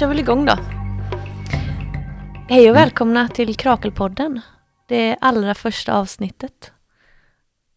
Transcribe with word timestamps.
kör 0.00 0.06
väl 0.06 0.18
igång 0.18 0.44
då. 0.44 0.54
Hej 2.48 2.70
och 2.70 2.76
välkomna 2.76 3.28
till 3.28 3.56
Krakelpodden. 3.56 4.40
Det 4.86 5.16
allra 5.20 5.54
första 5.54 5.94
avsnittet. 5.94 6.72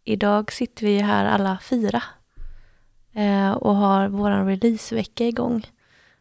Idag 0.04 0.52
sitter 0.52 0.86
vi 0.86 1.00
här 1.00 1.26
alla 1.26 1.60
fyra 1.64 2.04
eh, 3.14 3.52
och 3.52 3.76
har 3.76 4.08
vår 4.08 4.46
releasevecka 4.46 5.28
igång 5.28 5.68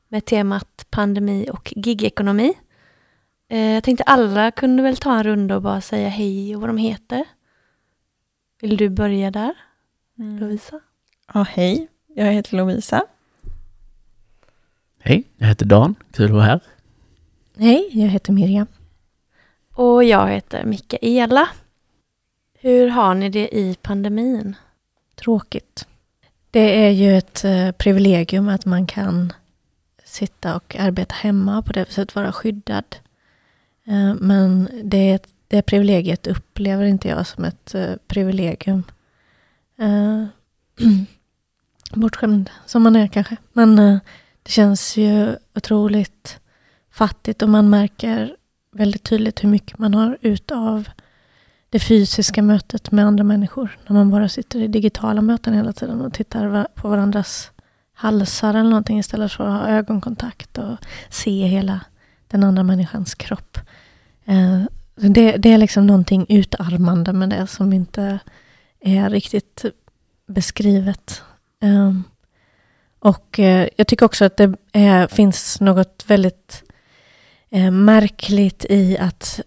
med 0.09 0.25
temat 0.25 0.87
pandemi 0.91 1.49
och 1.53 1.73
gigekonomi. 1.77 2.55
Eh, 3.49 3.71
jag 3.73 3.85
tänkte 3.85 4.05
alla 4.05 4.51
kunde 4.51 4.83
väl 4.83 4.97
ta 4.97 5.15
en 5.15 5.25
runda 5.25 5.57
och 5.57 5.63
bara 5.63 5.81
säga 5.81 6.09
hej 6.09 6.57
och 6.57 6.61
vad 6.61 6.71
de 6.71 6.77
heter. 6.77 7.25
Vill 8.61 8.77
du 8.77 8.89
börja 8.89 9.31
där, 9.31 9.55
Mm. 10.19 10.39
Lovisa? 10.39 10.81
Ja, 11.35 11.43
hej. 11.43 11.89
Jag 12.15 12.33
heter 12.33 12.57
Lovisa. 12.57 13.03
Hej, 15.05 15.25
jag 15.37 15.47
heter 15.47 15.67
Dan. 15.67 15.95
Kul 16.13 16.25
att 16.27 16.33
vara 16.33 16.45
här. 16.45 16.61
Hej, 17.57 17.89
jag 17.93 18.09
heter 18.09 18.33
Miriam. 18.33 18.67
Och 19.75 20.05
jag 20.05 20.29
heter 20.29 20.65
Mikaela. 20.65 21.49
Hur 22.59 22.89
har 22.89 23.15
ni 23.15 23.29
det 23.29 23.57
i 23.57 23.77
pandemin? 23.83 24.57
Tråkigt. 25.15 25.87
Det 26.51 26.87
är 26.87 26.91
ju 26.91 27.17
ett 27.17 27.45
eh, 27.45 27.73
privilegium 27.73 28.49
att 28.49 28.65
man 28.65 28.87
kan 28.87 29.33
sitta 30.05 30.57
och 30.57 30.77
arbeta 30.77 31.15
hemma 31.15 31.63
på 31.63 31.73
det 31.73 31.85
viset 31.85 32.15
vara 32.15 32.33
skyddad. 32.33 32.97
Eh, 33.85 34.15
men 34.15 34.69
det, 34.85 35.27
det 35.49 35.63
privilegiet 35.63 36.27
upplever 36.27 36.85
inte 36.85 37.09
jag 37.09 37.27
som 37.27 37.45
ett 37.45 37.75
eh, 37.75 37.95
privilegium. 38.07 38.83
Bortskämd 41.95 42.51
som 42.67 42.83
man 42.83 42.97
är 42.97 43.09
kanske. 43.09 43.37
Men 43.53 44.01
det 44.43 44.51
känns 44.51 44.97
ju 44.97 45.37
otroligt 45.55 46.41
fattigt 46.91 47.43
och 47.43 47.49
man 47.49 47.71
märker 47.71 48.37
väldigt 48.73 49.03
tydligt 49.03 49.45
hur 49.45 49.49
mycket 49.49 49.79
man 49.79 49.95
har 49.95 50.19
utav 50.21 50.89
det 51.71 51.79
fysiska 51.79 52.43
mötet 52.43 52.93
med 52.93 53.07
andra 53.07 53.25
människor. 53.25 53.79
När 53.87 53.95
man 53.95 54.11
bara 54.11 54.29
sitter 54.29 54.61
i 54.61 54.67
digitala 54.69 55.23
möten 55.23 55.55
hela 55.55 55.73
tiden 55.73 56.01
och 56.01 56.15
tittar 56.15 56.67
på 56.75 56.89
varandras 56.89 57.51
halsar 57.95 58.55
eller 58.55 58.71
någonting 58.71 58.99
istället 58.99 59.33
för 59.33 59.45
att 59.45 59.61
ha 59.61 59.69
ögonkontakt 59.69 60.59
och 60.59 60.77
se 61.11 61.47
hela 61.47 61.81
den 62.29 62.45
andra 62.45 62.63
människans 62.63 63.15
kropp. 63.15 63.59
Eh, 64.25 64.63
det, 64.95 65.37
det 65.37 65.53
är 65.53 65.59
liksom 65.59 65.87
någonting 65.87 66.27
utarmande 66.29 67.13
med 67.13 67.29
det 67.29 67.47
som 67.47 67.73
inte 67.73 68.19
är 68.81 69.11
riktigt 69.11 69.65
beskrivet. 70.27 71.23
Ehm, 71.61 72.05
och 73.03 73.39
eh, 73.39 73.69
jag 73.77 73.87
tycker 73.87 74.07
också 74.07 74.25
att 74.25 74.37
det 74.37 74.55
är, 74.73 75.07
finns 75.07 75.61
något 75.61 76.05
väldigt 76.07 76.63
eh, 77.51 77.71
märkligt 77.71 78.65
i 78.69 78.99
att 78.99 79.41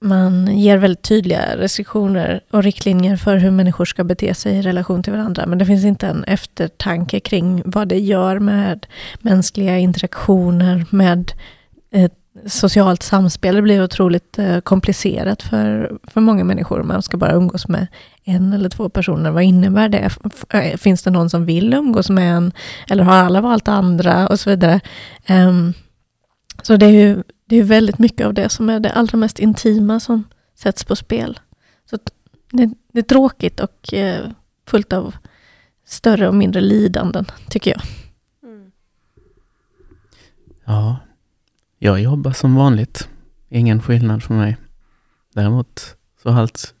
man 0.00 0.58
ger 0.58 0.76
väldigt 0.76 1.02
tydliga 1.02 1.56
restriktioner 1.56 2.40
och 2.50 2.62
riktlinjer 2.62 3.16
för 3.16 3.36
hur 3.36 3.50
människor 3.50 3.84
ska 3.84 4.04
bete 4.04 4.34
sig 4.34 4.56
i 4.56 4.62
relation 4.62 5.02
till 5.02 5.12
varandra. 5.12 5.46
Men 5.46 5.58
det 5.58 5.66
finns 5.66 5.84
inte 5.84 6.06
en 6.06 6.24
eftertanke 6.24 7.20
kring 7.20 7.62
vad 7.64 7.88
det 7.88 7.98
gör 7.98 8.38
med 8.38 8.86
mänskliga 9.20 9.78
interaktioner, 9.78 10.86
med 10.90 11.32
eh, 11.90 12.10
socialt 12.46 13.02
samspel. 13.02 13.54
Det 13.54 13.62
blir 13.62 13.84
otroligt 13.84 14.38
eh, 14.38 14.60
komplicerat 14.60 15.42
för, 15.42 15.98
för 16.04 16.20
många 16.20 16.44
människor. 16.44 16.82
Man 16.82 17.02
ska 17.02 17.16
bara 17.16 17.32
umgås 17.32 17.68
med 17.68 17.86
en 18.24 18.52
eller 18.52 18.68
två 18.68 18.88
personer. 18.88 19.30
Vad 19.30 19.42
innebär 19.42 19.88
det? 19.88 20.10
F- 20.52 20.80
Finns 20.80 21.02
det 21.02 21.10
någon 21.10 21.30
som 21.30 21.44
vill 21.44 21.74
umgås 21.74 22.10
med 22.10 22.36
en? 22.36 22.52
Eller 22.88 23.04
har 23.04 23.14
alla 23.14 23.40
valt 23.40 23.68
andra? 23.68 24.28
Och 24.28 24.40
så 24.40 24.50
vidare. 24.50 24.80
Ehm, 25.26 25.72
så 26.62 26.76
det 26.76 26.86
är 26.86 26.90
ju 26.90 27.22
det 27.46 27.56
är 27.56 27.62
väldigt 27.62 27.98
mycket 27.98 28.26
av 28.26 28.34
det 28.34 28.48
som 28.48 28.70
är 28.70 28.80
det 28.80 28.92
allra 28.92 29.18
mest 29.18 29.38
intima 29.38 30.00
som 30.00 30.24
sätts 30.58 30.84
på 30.84 30.96
spel. 30.96 31.40
Så 31.90 31.98
det, 32.52 32.70
det 32.92 32.98
är 32.98 33.02
tråkigt 33.02 33.60
och 33.60 33.94
eh, 33.94 34.30
fullt 34.68 34.92
av 34.92 35.14
större 35.86 36.28
och 36.28 36.34
mindre 36.34 36.60
lidanden, 36.60 37.24
tycker 37.48 37.70
jag. 37.70 37.80
Ja, 40.64 40.96
jag 41.84 42.00
jobbar 42.00 42.32
som 42.32 42.54
vanligt. 42.54 43.08
Ingen 43.48 43.82
skillnad 43.82 44.22
för 44.22 44.34
mig. 44.34 44.56
Däremot 45.34 45.96
så 46.22 46.30
har 46.30 46.40
allt 46.40 46.74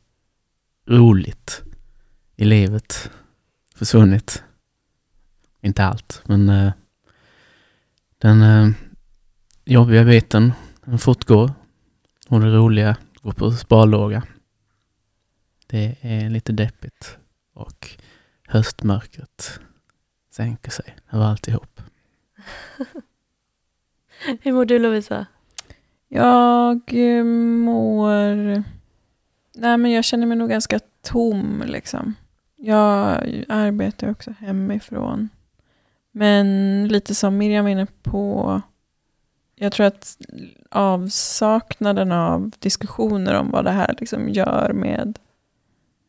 roligt 0.86 1.62
i 2.36 2.44
livet 2.44 3.10
försvunnit. 3.74 4.42
Inte 5.60 5.84
allt, 5.84 6.22
men 6.24 6.48
uh, 6.48 6.72
den 8.18 8.42
uh, 8.42 8.74
jobbiga 9.64 10.04
biten, 10.04 10.52
den 10.84 10.98
fortgår. 10.98 11.52
Och 12.28 12.40
det 12.40 12.50
roliga 12.50 12.96
går 13.22 13.32
på 13.32 13.52
sparlåga. 13.52 14.22
Det 15.66 15.96
är 16.00 16.30
lite 16.30 16.52
deppigt 16.52 17.18
och 17.54 17.90
höstmörkret 18.46 19.60
sänker 20.30 20.70
sig 20.70 20.96
över 21.10 21.24
alltihop. 21.24 21.80
Hur 24.42 24.52
mår 24.52 24.64
du 24.64 24.78
Lovisa? 24.78 25.26
Jag 26.08 26.80
eh, 26.94 27.24
mår... 27.24 28.24
Nej, 29.54 29.76
men 29.78 29.90
jag 29.90 30.04
känner 30.04 30.26
mig 30.26 30.36
nog 30.36 30.50
ganska 30.50 30.80
tom. 31.02 31.62
Liksom. 31.66 32.14
Jag 32.56 33.44
arbetar 33.48 34.10
också 34.10 34.34
hemifrån. 34.38 35.28
Men 36.12 36.88
lite 36.88 37.14
som 37.14 37.38
Miriam 37.38 37.64
var 37.64 37.70
inne 37.70 37.86
på. 38.02 38.60
Jag 39.54 39.72
tror 39.72 39.86
att 39.86 40.16
avsaknaden 40.70 42.12
av 42.12 42.50
diskussioner 42.58 43.34
om 43.34 43.50
vad 43.50 43.64
det 43.64 43.70
här 43.70 43.94
liksom 43.98 44.28
gör 44.28 44.72
med, 44.72 45.18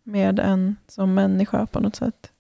med 0.04 0.40
en 0.40 0.76
som 0.88 1.14
människa 1.14 1.66
på 1.66 1.80
något 1.80 1.96
sätt. 1.96 2.33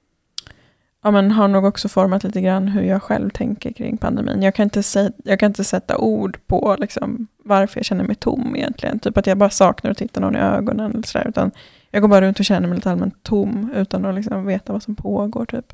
Ja, 1.05 1.11
men 1.11 1.31
har 1.31 1.47
nog 1.47 1.65
också 1.65 1.89
format 1.89 2.23
lite 2.23 2.41
grann 2.41 2.67
hur 2.67 2.81
jag 2.81 3.03
själv 3.03 3.29
tänker 3.29 3.71
kring 3.71 3.97
pandemin. 3.97 4.41
Jag 4.41 4.55
kan 4.55 4.63
inte, 4.63 4.83
säga, 4.83 5.11
jag 5.23 5.39
kan 5.39 5.47
inte 5.47 5.63
sätta 5.63 5.97
ord 5.97 6.37
på 6.47 6.75
liksom, 6.79 7.27
varför 7.43 7.79
jag 7.79 7.85
känner 7.85 8.03
mig 8.03 8.15
tom 8.15 8.55
egentligen. 8.55 8.99
Typ 8.99 9.17
att 9.17 9.27
jag 9.27 9.37
bara 9.37 9.49
saknar 9.49 9.91
att 9.91 9.97
titta 9.97 10.19
någon 10.19 10.35
i 10.35 10.39
ögonen. 10.39 10.91
Eller 10.91 11.03
så 11.03 11.17
där, 11.17 11.27
utan 11.27 11.51
jag 11.91 12.01
går 12.01 12.09
bara 12.09 12.21
runt 12.21 12.39
och 12.39 12.45
känner 12.45 12.67
mig 12.67 12.75
lite 12.75 12.91
allmänt 12.91 13.23
tom 13.23 13.71
utan 13.75 14.05
att 14.05 14.15
liksom 14.15 14.45
veta 14.45 14.73
vad 14.73 14.83
som 14.83 14.95
pågår. 14.95 15.45
Typ. 15.45 15.73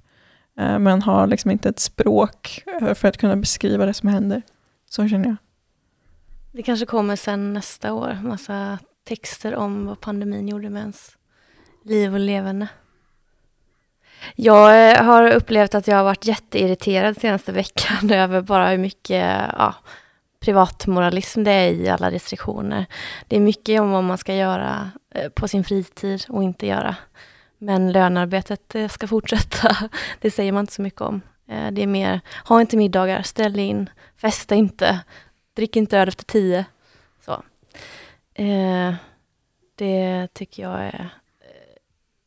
Eh, 0.60 0.80
men 0.80 1.02
har 1.02 1.28
liksom 1.28 1.52
inte 1.52 1.70
ett 1.70 1.80
språk 1.80 2.64
eh, 2.82 2.94
för 2.94 3.08
att 3.08 3.18
kunna 3.18 3.36
beskriva 3.36 3.86
det 3.86 3.94
som 3.94 4.10
händer. 4.10 4.42
Så 4.90 5.08
känner 5.08 5.26
jag. 5.26 5.36
Det 6.52 6.64
kanske 6.64 6.86
kommer 6.86 7.16
sen 7.16 7.54
nästa 7.54 7.94
år, 7.94 8.18
massa 8.24 8.78
texter 9.04 9.56
om 9.56 9.86
vad 9.86 10.00
pandemin 10.00 10.48
gjorde 10.48 10.70
med 10.70 10.80
ens 10.80 11.18
liv 11.86 12.14
och 12.14 12.20
levande. 12.20 12.68
Jag 14.36 14.92
eh, 14.92 15.04
har 15.04 15.32
upplevt 15.32 15.76
att 15.76 15.88
jag 15.88 15.98
har 15.98 16.04
varit 16.04 16.26
jätteirriterad 16.26 17.22
senaste 17.22 17.52
veckan 17.52 18.12
över 18.12 18.42
bara 18.42 18.70
hur 18.70 18.78
mycket 18.78 19.50
ja, 19.58 19.76
privatmoralism 20.40 21.44
det 21.44 21.52
är 21.52 21.72
i 21.72 21.90
alla 21.90 22.12
restriktioner. 22.12 22.86
Det 23.28 23.36
är 23.36 23.40
mycket 23.40 23.82
om 23.82 23.92
vad 23.92 24.04
man 24.04 24.18
ska 24.18 24.36
göra 24.36 24.92
eh, 25.16 25.30
på 25.30 25.48
sin 25.48 25.64
fritid 25.64 26.26
och 26.30 26.44
inte 26.44 26.68
göra. 26.68 26.96
Men 27.58 27.92
lönearbetet 27.92 28.76
eh, 28.76 28.88
ska 28.88 29.08
fortsätta. 29.08 29.90
Det 30.20 30.32
säger 30.32 30.52
man 30.52 30.64
inte 30.64 30.74
så 30.74 30.82
mycket 30.82 31.02
om. 31.02 31.22
Det 31.72 31.84
är 31.84 31.88
mer, 31.88 32.22
ha 32.46 32.62
inte 32.62 32.78
middagar, 32.78 33.22
ställ 33.22 33.60
in, 33.60 33.90
festa 34.18 34.56
inte, 34.56 35.00
drick 35.56 35.76
inte 35.76 35.98
öl 35.98 36.08
efter 36.08 36.24
tio. 36.24 36.66
Så. 37.26 37.44
Det 39.76 40.28
tycker 40.34 40.64
jag 40.64 40.80
är 40.80 41.10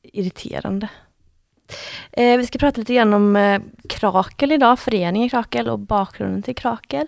irriterande. 0.03 0.89
Eh, 2.13 2.37
vi 2.39 2.47
ska 2.47 2.59
prata 2.59 2.81
lite 2.81 2.95
grann 2.95 3.13
om 3.15 3.37
eh, 3.37 3.63
Krakel 3.89 4.53
idag, 4.53 4.79
föreningen 4.79 5.29
Krakel 5.29 5.69
och 5.69 5.79
bakgrunden 5.79 6.43
till 6.43 6.55
Krakel. 6.55 7.07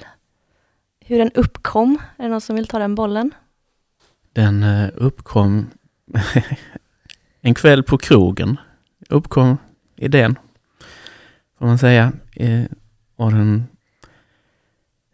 Hur 1.00 1.18
den 1.18 1.30
uppkom. 1.32 1.98
Är 2.16 2.22
det 2.22 2.28
någon 2.28 2.40
som 2.40 2.56
vill 2.56 2.66
ta 2.66 2.78
den 2.78 2.94
bollen? 2.94 3.34
Den 4.32 4.62
eh, 4.62 4.90
uppkom 4.94 5.70
en 7.40 7.54
kväll 7.54 7.82
på 7.82 7.98
krogen. 7.98 8.56
Uppkom 9.08 9.58
idén, 9.96 10.38
får 11.58 11.66
man 11.66 11.78
säga. 11.78 12.12
Eh, 12.36 12.64
Och 13.16 13.30
den 13.30 13.64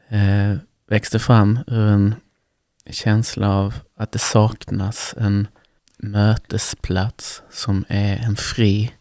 eh, 0.09 0.57
växte 0.89 1.19
fram 1.19 1.59
ur 1.67 1.87
en 1.87 2.15
känsla 2.91 3.51
av 3.51 3.75
att 3.97 4.13
det 4.13 4.19
saknas 4.19 5.15
en 5.19 5.49
mötesplats 5.99 7.43
som 7.51 7.85
är 7.89 8.17
en 8.17 8.37
fri 8.37 8.93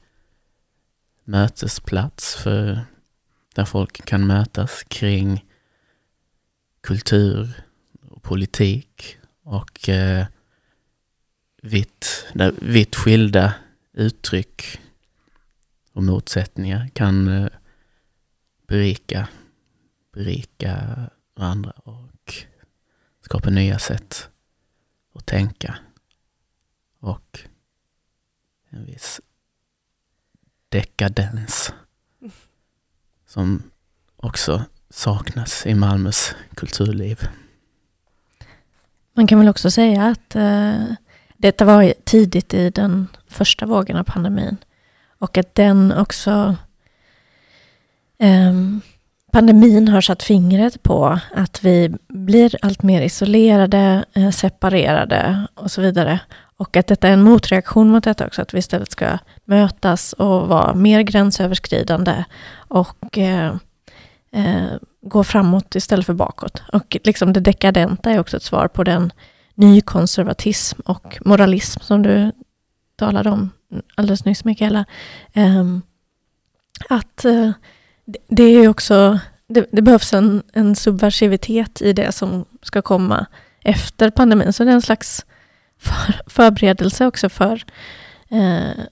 mötesplats 1.29 2.35
för 2.35 2.79
där 3.55 3.65
folk 3.65 4.05
kan 4.05 4.27
mötas 4.27 4.83
kring 4.83 5.45
kultur 6.81 7.63
och 8.01 8.23
politik 8.23 9.17
och 9.43 9.89
eh, 9.89 10.25
vitt, 11.61 12.27
där 12.33 12.51
vitt 12.51 12.95
skilda 12.95 13.53
uttryck 13.93 14.79
och 15.93 16.03
motsättningar 16.03 16.87
kan 16.93 17.27
eh, 17.27 17.49
berika, 18.67 19.27
berika 20.13 20.95
varandra 21.35 21.71
och 21.71 22.33
skapa 23.21 23.49
nya 23.49 23.79
sätt 23.79 24.29
att 25.13 25.25
tänka. 25.25 25.77
Och 26.99 27.39
en 28.69 28.85
viss 28.85 29.21
dekadens 30.69 31.74
som 33.27 33.63
också 34.16 34.63
saknas 34.89 35.66
i 35.66 35.74
Malmös 35.74 36.36
kulturliv. 36.56 37.27
Man 39.13 39.27
kan 39.27 39.39
väl 39.39 39.48
också 39.48 39.71
säga 39.71 40.06
att 40.06 40.36
eh, 40.36 40.83
detta 41.38 41.66
var 41.66 41.94
tidigt 42.04 42.54
i 42.54 42.69
den 42.69 43.07
första 43.27 43.66
vågen 43.66 43.98
av 43.98 44.04
pandemin. 44.04 44.57
Och 45.19 45.38
att 45.38 45.56
den 45.56 45.92
också... 45.92 46.56
Eh, 48.18 48.54
pandemin 49.31 49.88
har 49.88 50.01
satt 50.01 50.24
fingret 50.24 50.83
på 50.83 51.19
att 51.36 51.63
vi 51.63 51.95
blir 52.07 52.56
allt 52.62 52.83
mer 52.83 53.01
isolerade, 53.01 54.06
eh, 54.13 54.30
separerade 54.30 55.48
och 55.56 55.72
så 55.72 55.81
vidare. 55.81 56.19
Och 56.59 56.77
att 56.77 56.88
detta 56.88 57.07
är 57.07 57.13
en 57.13 57.23
motreaktion 57.23 57.89
mot 57.89 58.03
detta 58.03 58.27
också, 58.27 58.41
att 58.41 58.53
vi 58.53 58.57
istället 58.57 58.91
ska 58.91 59.17
mötas 59.45 60.13
och 60.13 60.47
vara 60.47 60.75
mer 60.75 61.01
gränsöverskridande 61.01 62.23
och 62.53 63.17
eh, 63.17 63.56
eh, 64.31 64.71
gå 65.01 65.23
framåt 65.23 65.75
istället 65.75 66.06
för 66.06 66.13
bakåt. 66.13 66.63
Och 66.73 66.97
liksom 67.03 67.33
det 67.33 67.39
dekadenta 67.39 68.11
är 68.11 68.19
också 68.19 68.38
ett 68.38 68.44
svar 68.44 68.67
på 68.67 68.83
den 68.83 69.11
nykonservatism 69.56 70.79
och 70.85 71.17
moralism 71.25 71.79
som 71.79 72.03
du 72.03 72.31
talade 72.95 73.29
om 73.29 73.50
alldeles 73.95 74.25
nyss, 74.25 74.45
Mikaela. 74.45 74.85
Ehm, 75.33 75.81
eh, 76.89 76.97
att 76.97 77.25
det 78.27 78.44
är 78.44 78.67
också, 78.67 79.19
det, 79.47 79.65
det, 79.71 79.81
behövs 79.81 80.13
en, 80.13 80.44
en 80.53 80.75
subversivitet 80.75 81.81
i 81.81 81.94
det 81.94 82.12
som 82.12 82.45
ska 82.62 82.81
komma 82.81 83.25
efter 83.63 84.09
pandemin. 84.09 84.53
Så 84.53 84.63
det 84.63 84.71
är 84.71 84.75
en 84.75 84.81
slags 84.81 85.25
för, 85.79 86.13
förberedelse 86.27 87.05
också 87.05 87.29
för 87.29 87.63
eh, 88.29 88.85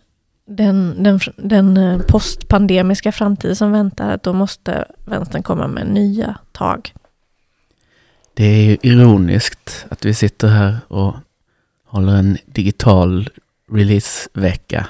den, 0.45 1.03
den, 1.03 1.19
den 1.37 1.77
eh, 1.77 1.99
postpandemiska 2.01 3.11
framtid 3.11 3.57
som 3.57 3.71
väntar, 3.71 4.19
då 4.23 4.33
måste 4.33 4.85
vänstern 5.05 5.43
komma 5.43 5.67
med 5.67 5.87
nya 5.87 6.37
tag. 6.51 6.93
Det 8.33 8.45
är 8.45 8.63
ju 8.63 8.77
ironiskt 8.81 9.85
att 9.89 10.05
vi 10.05 10.13
sitter 10.13 10.47
här 10.47 10.77
och 10.87 11.15
håller 11.85 12.15
en 12.15 12.37
digital 12.45 13.29
releasevecka 13.71 14.87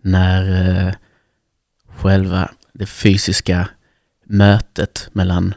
när 0.00 0.68
eh, 0.86 0.94
själva 1.96 2.50
det 2.72 2.86
fysiska 2.86 3.68
mötet 4.24 5.08
mellan 5.12 5.54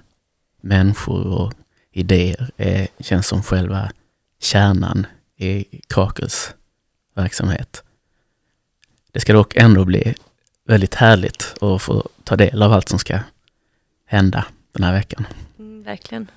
människor 0.61 1.27
och 1.27 1.53
idéer 1.91 2.51
är, 2.57 2.87
känns 2.99 3.27
som 3.27 3.43
själva 3.43 3.91
kärnan 4.41 5.07
i 5.43 5.81
Krakels 5.87 6.53
verksamhet. 7.13 7.83
Det 9.11 9.19
ska 9.19 9.33
dock 9.33 9.55
ändå 9.55 9.85
bli 9.85 10.15
väldigt 10.65 10.95
härligt 10.95 11.63
att 11.63 11.81
få 11.81 12.09
ta 12.23 12.35
del 12.35 12.63
av 12.63 12.73
allt 12.73 12.89
som 12.89 12.99
ska 12.99 13.19
hända 14.05 14.45
den 14.71 14.83
här 14.83 14.93
veckan. 14.93 15.27
Mm, 15.59 15.83
verkligen. 15.83 16.31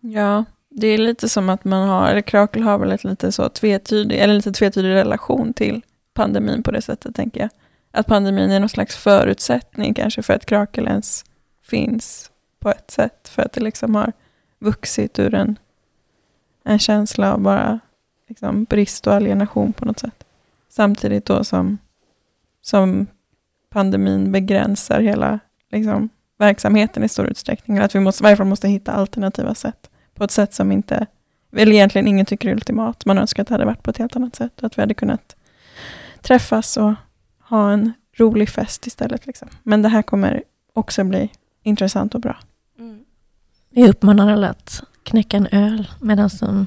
Ja, 0.00 0.44
det 0.70 0.86
är 0.86 0.98
lite 0.98 1.28
som 1.28 1.48
att 1.48 1.64
man 1.64 1.88
har, 1.88 2.08
eller 2.08 2.20
Krakel 2.20 2.62
har 2.62 2.78
väl 2.78 2.92
ett 2.92 3.04
lite 3.04 3.32
så 3.32 3.48
tvetydig, 3.48 4.18
eller 4.18 4.34
lite 4.34 4.52
tvetydig 4.52 4.88
relation 4.88 5.52
till 5.52 5.82
pandemin 6.14 6.62
på 6.62 6.70
det 6.70 6.82
sättet, 6.82 7.14
tänker 7.14 7.40
jag. 7.40 7.50
Att 7.90 8.06
pandemin 8.06 8.50
är 8.50 8.60
någon 8.60 8.68
slags 8.68 8.96
förutsättning 8.96 9.94
kanske 9.94 10.22
för 10.22 10.34
att 10.34 10.46
Krakel 10.46 10.86
ens 10.86 11.24
finns 11.62 12.30
på 12.60 12.70
ett 12.70 12.90
sätt, 12.90 13.28
för 13.28 13.42
att 13.42 13.52
det 13.52 13.60
liksom 13.60 13.94
har 13.94 14.12
vuxit 14.58 15.18
ur 15.18 15.34
en, 15.34 15.58
en 16.64 16.78
känsla 16.78 17.32
av 17.32 17.40
bara 17.40 17.80
liksom 18.28 18.64
brist 18.64 19.06
och 19.06 19.12
alienation 19.12 19.72
på 19.72 19.84
något 19.84 19.98
sätt. 19.98 20.24
Samtidigt 20.68 21.24
då 21.24 21.44
som 21.44 21.78
som 22.60 23.06
pandemin 23.70 24.32
begränsar 24.32 25.00
hela 25.00 25.38
liksom, 25.72 26.08
verksamheten 26.38 27.04
i 27.04 27.08
stor 27.08 27.26
utsträckning. 27.26 27.78
Att 27.78 27.94
vi 27.94 28.00
måste, 28.00 28.22
i 28.22 28.24
varje 28.24 28.36
fall 28.36 28.46
måste 28.46 28.68
hitta 28.68 28.92
alternativa 28.92 29.54
sätt. 29.54 29.90
På 30.14 30.24
ett 30.24 30.30
sätt 30.30 30.54
som 30.54 30.72
inte, 30.72 31.06
väl 31.50 31.72
egentligen 31.72 32.08
ingen 32.08 32.26
tycker 32.26 32.48
är 32.48 32.52
ultimat. 32.52 33.04
Man 33.04 33.18
önskar 33.18 33.42
att 33.42 33.48
det 33.48 33.54
hade 33.54 33.64
varit 33.64 33.82
på 33.82 33.90
ett 33.90 33.98
helt 33.98 34.16
annat 34.16 34.36
sätt. 34.36 34.64
Att 34.64 34.78
vi 34.78 34.82
hade 34.82 34.94
kunnat 34.94 35.36
träffas 36.20 36.76
och 36.76 36.94
ha 37.40 37.70
en 37.70 37.92
rolig 38.18 38.48
fest 38.48 38.86
istället. 38.86 39.26
Liksom. 39.26 39.48
Men 39.62 39.82
det 39.82 39.88
här 39.88 40.02
kommer 40.02 40.42
också 40.72 41.04
bli 41.04 41.30
intressant 41.62 42.14
och 42.14 42.20
bra. 42.20 42.36
Mm. 42.78 43.04
Vi 43.70 43.88
uppmanar 43.88 44.32
alla 44.32 44.48
att 44.48 44.82
knäcka 45.02 45.36
en 45.36 45.46
öl 45.46 45.88
medan 46.00 46.30
de 46.40 46.66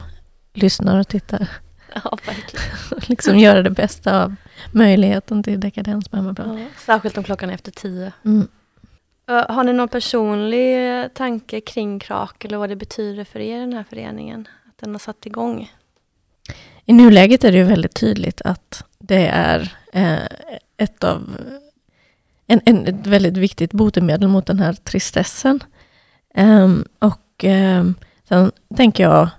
lyssnar 0.53 0.99
och 0.99 1.07
tittar. 1.07 1.47
Ja, 1.93 2.17
verkligen. 2.25 2.65
liksom 3.07 3.39
göra 3.39 3.61
det 3.61 3.69
bästa 3.69 4.23
av 4.23 4.35
möjligheten 4.71 5.43
till 5.43 5.59
dekadens 5.59 6.09
på 6.09 6.17
hemmaplan. 6.17 6.57
Ja, 6.57 6.65
särskilt 6.77 7.17
om 7.17 7.23
klockan 7.23 7.49
är 7.49 7.53
efter 7.53 7.71
tio. 7.71 8.11
Mm. 8.25 8.47
Har 9.27 9.63
ni 9.63 9.73
någon 9.73 9.87
personlig 9.87 11.13
tanke 11.13 11.61
kring 11.61 11.99
KRAK 11.99 12.45
eller 12.45 12.57
vad 12.57 12.69
det 12.69 12.75
betyder 12.75 13.23
för 13.23 13.39
er, 13.39 13.59
den 13.59 13.73
här 13.73 13.85
föreningen? 13.89 14.47
Att 14.69 14.77
den 14.77 14.91
har 14.91 14.99
satt 14.99 15.25
igång? 15.25 15.71
I 16.85 16.93
nuläget 16.93 17.43
är 17.43 17.51
det 17.51 17.57
ju 17.57 17.63
väldigt 17.63 17.95
tydligt 17.95 18.41
att 18.41 18.83
det 18.99 19.27
är 19.27 19.75
eh, 19.93 20.27
ett 20.77 21.03
av 21.03 21.37
en, 22.47 22.61
en, 22.65 22.87
ett 22.87 23.07
väldigt 23.07 23.37
viktigt 23.37 23.71
botemedel 23.71 24.27
mot 24.29 24.45
den 24.45 24.59
här 24.59 24.73
tristessen. 24.73 25.59
Um, 26.35 26.85
och 26.99 27.43
um, 27.43 27.95
sen 28.27 28.51
tänker 28.75 29.03
jag 29.03 29.29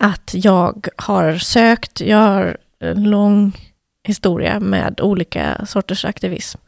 att 0.00 0.30
jag 0.34 0.88
har 0.96 1.38
sökt, 1.38 2.00
jag 2.00 2.18
har 2.18 2.56
en 2.80 3.10
lång 3.10 3.56
historia 4.04 4.60
med 4.60 5.00
olika 5.00 5.66
sorters 5.66 6.04
aktivism 6.04 6.58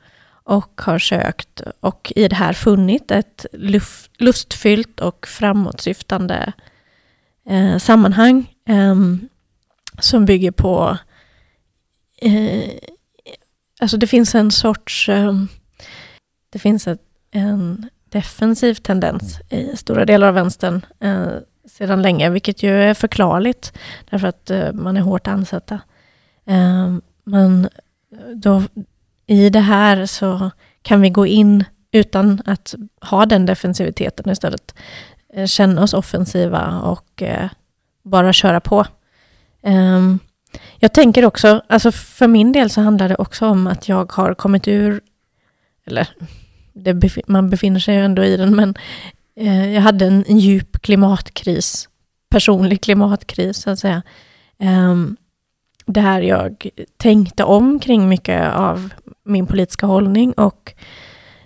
och 0.45 0.81
har 0.81 0.99
sökt 0.99 1.61
och 1.81 2.13
i 2.17 2.29
det 2.29 2.37
här 2.37 2.53
funnit 2.53 3.11
ett 3.11 3.47
lustfyllt 4.19 5.01
och 5.01 5.27
framåtsyftande 5.27 6.53
eh, 7.49 7.79
sammanhang 7.79 8.55
eh, 8.69 8.97
som 9.99 10.25
bygger 10.25 10.51
på... 10.51 10.99
Eh, 12.23 12.71
alltså 13.81 13.97
det 13.97 14.07
finns 14.07 14.35
en 14.35 14.51
sorts... 14.51 15.09
Ehm, 15.09 15.49
det 16.51 16.59
finns 16.59 16.89
ett, 16.89 17.03
en 17.31 17.91
defensiv 18.09 18.75
tendens 18.75 19.41
i 19.49 19.77
stora 19.77 20.05
delar 20.05 20.29
av 20.29 20.35
vänstern 20.35 20.87
eh, 21.01 21.33
sedan 21.71 22.03
länge, 22.03 22.31
vilket 22.31 22.63
ju 22.63 22.83
är 22.83 22.95
förklarligt, 22.95 23.79
därför 24.11 24.29
att 24.29 24.51
eh, 24.51 24.73
man 24.73 24.97
är 24.97 25.01
hårt 25.01 25.27
ansatta. 25.27 25.81
Ehm, 26.47 27.03
men 27.25 27.69
då, 28.35 28.63
i 29.27 29.51
det 29.51 29.61
här 29.61 30.07
så 30.07 30.51
kan 30.83 31.01
vi 31.01 31.11
gå 31.11 31.27
in 31.27 31.65
utan 31.93 32.43
att 32.47 32.75
ha 33.01 33.27
den 33.27 33.47
defensiviteten 33.47 34.31
istället. 34.33 34.75
Eh, 35.35 35.47
känna 35.47 35.83
oss 35.83 35.95
offensiva 35.95 36.81
och 36.81 37.23
eh, 37.23 37.51
bara 38.03 38.33
köra 38.33 38.61
på. 38.61 38.87
Ehm, 39.63 40.19
jag 40.79 40.93
tänker 40.93 41.25
också, 41.25 41.63
alltså 41.69 41.93
för 41.93 42.27
min 42.27 42.53
del 42.53 42.71
så 42.71 42.81
handlar 42.81 43.09
det 43.09 43.15
också 43.15 43.47
om 43.47 43.67
att 43.67 43.89
jag 43.89 44.13
har 44.13 44.35
kommit 44.35 44.69
ur, 44.69 45.01
eller 45.87 46.09
man 47.27 47.51
befinner 47.51 47.81
sig 47.81 47.95
ju 47.95 48.05
ändå 48.05 48.25
i 48.25 48.37
den, 48.37 48.57
men 48.57 48.75
Eh, 49.41 49.75
jag 49.75 49.83
hade 49.83 50.07
en, 50.07 50.25
en, 50.29 50.39
djup 50.39 50.83
klimatkris, 50.83 51.89
personlig 52.31 52.81
klimatkris 52.81 53.57
så 53.57 53.71
att 53.71 53.79
säga. 53.79 54.03
Ehm, 54.59 55.17
Där 55.87 56.21
jag 56.21 56.67
tänkte 56.97 57.45
om 57.45 57.81
kring 57.81 58.09
mycket 58.09 58.53
av 58.53 58.93
min 59.25 59.47
politiska 59.47 59.87
hållning 59.87 60.33
och 60.33 60.75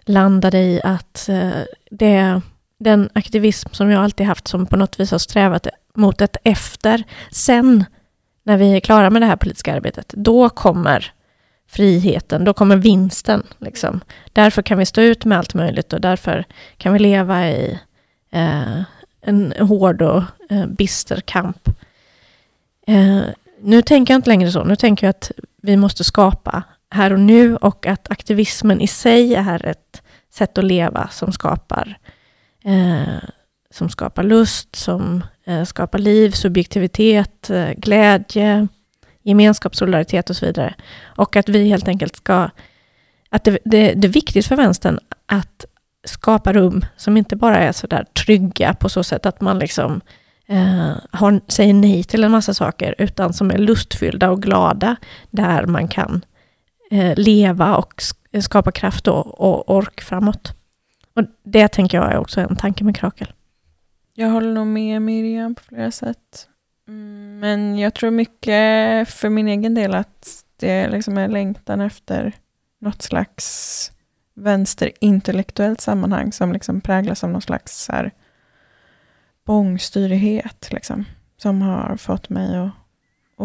landade 0.04 0.58
i 0.58 0.80
att 0.84 1.28
eh, 1.28 1.50
det, 1.90 2.40
den 2.78 3.08
aktivism 3.12 3.68
som 3.72 3.90
jag 3.90 4.04
alltid 4.04 4.26
haft 4.26 4.48
som 4.48 4.66
på 4.66 4.76
något 4.76 5.00
vis 5.00 5.10
har 5.10 5.18
strävat 5.18 5.66
mot 5.94 6.20
ett 6.20 6.36
efter, 6.44 7.04
sen 7.30 7.84
när 8.44 8.56
vi 8.56 8.76
är 8.76 8.80
klara 8.80 9.10
med 9.10 9.22
det 9.22 9.26
här 9.26 9.36
politiska 9.36 9.74
arbetet, 9.74 10.14
då 10.16 10.48
kommer 10.48 11.12
friheten, 11.68 12.44
då 12.44 12.54
kommer 12.54 12.76
vinsten. 12.76 13.42
Liksom. 13.58 14.00
Därför 14.32 14.62
kan 14.62 14.78
vi 14.78 14.86
stå 14.86 15.00
ut 15.00 15.24
med 15.24 15.38
allt 15.38 15.54
möjligt 15.54 15.92
och 15.92 16.00
därför 16.00 16.44
kan 16.76 16.92
vi 16.92 16.98
leva 16.98 17.48
i 17.50 17.78
eh, 18.30 18.82
en 19.20 19.54
hård 19.60 20.02
och 20.02 20.22
eh, 20.50 20.66
bister 20.66 21.20
kamp. 21.20 21.68
Eh, 22.86 23.22
nu 23.60 23.82
tänker 23.82 24.14
jag 24.14 24.18
inte 24.18 24.30
längre 24.30 24.50
så. 24.50 24.64
Nu 24.64 24.76
tänker 24.76 25.06
jag 25.06 25.10
att 25.10 25.30
vi 25.62 25.76
måste 25.76 26.04
skapa 26.04 26.62
här 26.90 27.12
och 27.12 27.20
nu 27.20 27.56
och 27.56 27.86
att 27.86 28.10
aktivismen 28.10 28.80
i 28.80 28.86
sig 28.86 29.34
är 29.34 29.66
ett 29.66 30.02
sätt 30.30 30.58
att 30.58 30.64
leva 30.64 31.08
som 31.08 31.32
skapar, 31.32 31.98
eh, 32.64 33.28
som 33.70 33.90
skapar 33.90 34.22
lust, 34.22 34.76
som 34.76 35.24
eh, 35.46 35.64
skapar 35.64 35.98
liv, 35.98 36.30
subjektivitet, 36.30 37.50
eh, 37.50 37.70
glädje, 37.70 38.68
gemenskap, 39.24 39.76
solidaritet 39.76 40.30
och 40.30 40.36
så 40.36 40.46
vidare. 40.46 40.74
Och 41.16 41.36
att 41.36 41.48
vi 41.48 41.68
helt 41.68 41.88
enkelt 41.88 42.16
ska... 42.16 42.50
Att 43.30 43.44
det, 43.44 43.58
det, 43.64 43.94
det 43.94 44.08
är 44.08 44.12
viktigt 44.12 44.46
för 44.46 44.56
vänstern 44.56 44.98
att 45.26 45.64
skapa 46.04 46.52
rum 46.52 46.84
som 46.96 47.16
inte 47.16 47.36
bara 47.36 47.58
är 47.58 47.72
sådär 47.72 48.04
trygga 48.24 48.74
på 48.74 48.88
så 48.88 49.04
sätt 49.04 49.26
att 49.26 49.40
man 49.40 49.58
liksom 49.58 50.00
eh, 50.46 50.92
har, 51.10 51.40
säger 51.48 51.74
nej 51.74 52.04
till 52.04 52.24
en 52.24 52.30
massa 52.30 52.54
saker, 52.54 52.94
utan 52.98 53.32
som 53.32 53.50
är 53.50 53.58
lustfyllda 53.58 54.30
och 54.30 54.42
glada, 54.42 54.96
där 55.30 55.66
man 55.66 55.88
kan 55.88 56.24
eh, 56.90 57.14
leva 57.16 57.76
och 57.76 58.02
skapa 58.40 58.72
kraft 58.72 59.08
och, 59.08 59.40
och 59.40 59.76
ork 59.76 60.00
framåt. 60.00 60.52
Och 61.16 61.24
det 61.42 61.68
tänker 61.68 61.98
jag 61.98 62.12
är 62.12 62.18
också 62.18 62.40
en 62.40 62.56
tanke 62.56 62.84
med 62.84 62.96
Krakel. 62.96 63.32
Jag 64.14 64.30
håller 64.30 64.52
nog 64.52 64.66
med 64.66 65.02
Miriam 65.02 65.54
på 65.54 65.62
flera 65.62 65.90
sätt. 65.90 66.48
Mm, 66.88 67.38
men 67.38 67.78
jag 67.78 67.94
tror 67.94 68.10
mycket 68.10 69.08
för 69.08 69.28
min 69.28 69.48
egen 69.48 69.74
del 69.74 69.94
att 69.94 70.44
det 70.56 70.88
liksom 70.88 71.18
är 71.18 71.28
längtan 71.28 71.80
efter 71.80 72.32
något 72.78 73.02
slags 73.02 73.92
vänsterintellektuellt 74.34 75.80
sammanhang 75.80 76.32
som 76.32 76.52
liksom 76.52 76.80
präglas 76.80 77.24
av 77.24 77.30
någon 77.30 77.42
slags 77.42 77.84
så 77.84 77.92
här 77.92 78.10
bångstyrighet 79.44 80.68
liksom, 80.72 81.04
som 81.36 81.62
har 81.62 81.96
fått 81.96 82.28
mig 82.28 82.56
att, 82.56 82.70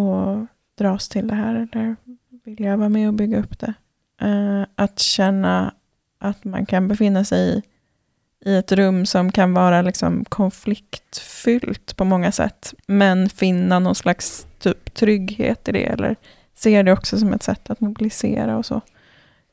att 0.01 0.47
dras 0.77 1.09
till 1.09 1.27
det 1.27 1.35
här 1.35 1.55
eller 1.55 1.95
vilja 2.43 2.77
vara 2.77 2.89
med 2.89 3.07
och 3.07 3.13
bygga 3.13 3.39
upp 3.39 3.59
det. 3.59 3.73
Eh, 4.21 4.65
att 4.75 4.99
känna 4.99 5.73
att 6.19 6.43
man 6.43 6.65
kan 6.65 6.87
befinna 6.87 7.23
sig 7.23 7.57
i, 7.57 7.61
i 8.45 8.55
ett 8.55 8.71
rum 8.71 9.05
som 9.05 9.31
kan 9.31 9.53
vara 9.53 9.81
liksom 9.81 10.25
konfliktfyllt 10.25 11.95
på 11.95 12.05
många 12.05 12.31
sätt, 12.31 12.73
men 12.87 13.29
finna 13.29 13.79
någon 13.79 13.95
slags 13.95 14.47
typ 14.59 14.93
trygghet 14.93 15.67
i 15.67 15.71
det, 15.71 15.85
eller 15.85 16.15
ser 16.55 16.83
det 16.83 16.91
också 16.91 17.17
som 17.17 17.33
ett 17.33 17.43
sätt 17.43 17.69
att 17.69 17.81
mobilisera 17.81 18.57
och 18.57 18.65
så. 18.65 18.81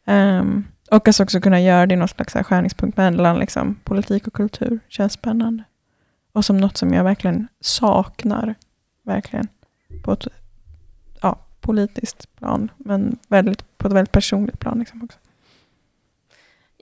Um, 0.05 0.65
och 0.91 1.09
att 1.09 1.21
också 1.21 1.41
kunna 1.41 1.61
göra 1.61 1.87
det 1.87 1.95
i 1.95 1.97
någon 1.97 2.09
slags 2.09 2.33
skärningspunkt 2.35 2.97
mellan 2.97 3.39
liksom, 3.39 3.77
politik 3.85 4.27
och 4.27 4.33
kultur 4.33 4.81
känns 4.89 5.13
spännande. 5.13 5.65
Och 6.33 6.45
som 6.45 6.57
något 6.57 6.77
som 6.77 6.93
jag 6.93 7.05
verkligen 7.05 7.49
saknar, 7.61 8.55
verkligen, 9.03 9.49
på 10.03 10.13
ett 10.13 10.27
ja, 11.23 11.39
politiskt 11.61 12.37
plan, 12.37 12.71
men 12.77 13.19
väldigt, 13.29 13.79
på 13.79 13.89
ett 13.89 13.95
väldigt 13.95 14.13
personligt 14.13 14.59
plan. 14.59 14.79
Liksom 14.79 15.03
också. 15.03 15.19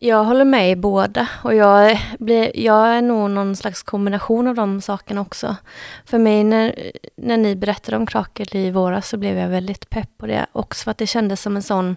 Jag 0.06 0.24
håller 0.24 0.44
med 0.44 0.70
i 0.70 0.76
båda 0.76 1.28
och 1.44 1.54
jag, 1.54 2.00
blir, 2.18 2.60
jag 2.60 2.86
är 2.88 3.02
nog 3.02 3.30
någon 3.30 3.56
slags 3.56 3.82
kombination 3.82 4.48
av 4.48 4.54
de 4.54 4.80
sakerna 4.80 5.20
också. 5.20 5.56
För 6.04 6.18
mig 6.18 6.44
när, 6.44 6.92
när 7.16 7.36
ni 7.36 7.56
berättade 7.56 7.96
om 7.96 8.06
Krakel 8.06 8.56
i 8.56 8.70
våras 8.70 9.08
så 9.08 9.16
blev 9.16 9.38
jag 9.38 9.48
väldigt 9.48 9.90
pepp 9.90 10.18
på 10.18 10.26
det. 10.26 10.46
Också 10.52 10.84
för 10.84 10.90
att 10.90 10.98
det 10.98 11.06
kändes 11.06 11.42
som 11.42 11.56
en 11.56 11.62
sån, 11.62 11.96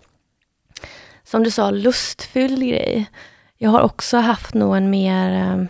som 1.23 1.43
du 1.43 1.51
sa, 1.51 1.71
lustfylld 1.71 2.59
grej. 2.59 3.09
Jag 3.57 3.69
har 3.69 3.81
också 3.81 4.17
haft 4.17 4.53
nog 4.53 4.77
en 4.77 4.89
mer, 4.89 5.41
eh, 5.41 5.63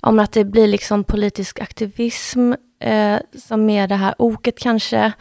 om 0.00 0.18
att 0.18 0.32
det 0.32 0.44
blir 0.44 0.66
liksom 0.66 1.04
politisk 1.04 1.60
aktivism, 1.60 2.52
eh, 2.80 3.18
som 3.38 3.66
mer 3.66 3.88
det 3.88 3.96
här 3.96 4.14
oket 4.18 4.58
kanske. 4.58 5.12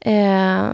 Eh, 0.00 0.70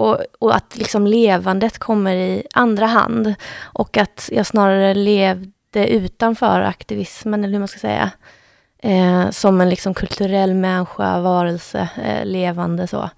och, 0.00 0.18
och, 0.38 0.54
att 0.54 0.76
liksom 0.76 1.06
levandet 1.06 1.78
kommer 1.78 2.14
i 2.14 2.42
andra 2.54 2.86
hand. 2.86 3.34
Och 3.62 3.96
att 3.96 4.28
jag 4.32 4.46
snarare 4.46 4.94
levde 4.94 5.88
utanför 5.88 6.60
aktivismen, 6.60 7.44
eller 7.44 7.52
hur 7.52 7.58
man 7.58 7.68
ska 7.68 7.78
säga. 7.78 8.10
Eh, 8.82 9.30
som 9.30 9.60
en 9.60 9.68
liksom 9.68 9.94
kulturell 9.94 10.54
människa, 10.54 11.20
varelse, 11.20 11.88
eh, 12.04 12.26
levande 12.26 12.86
så. 12.86 13.10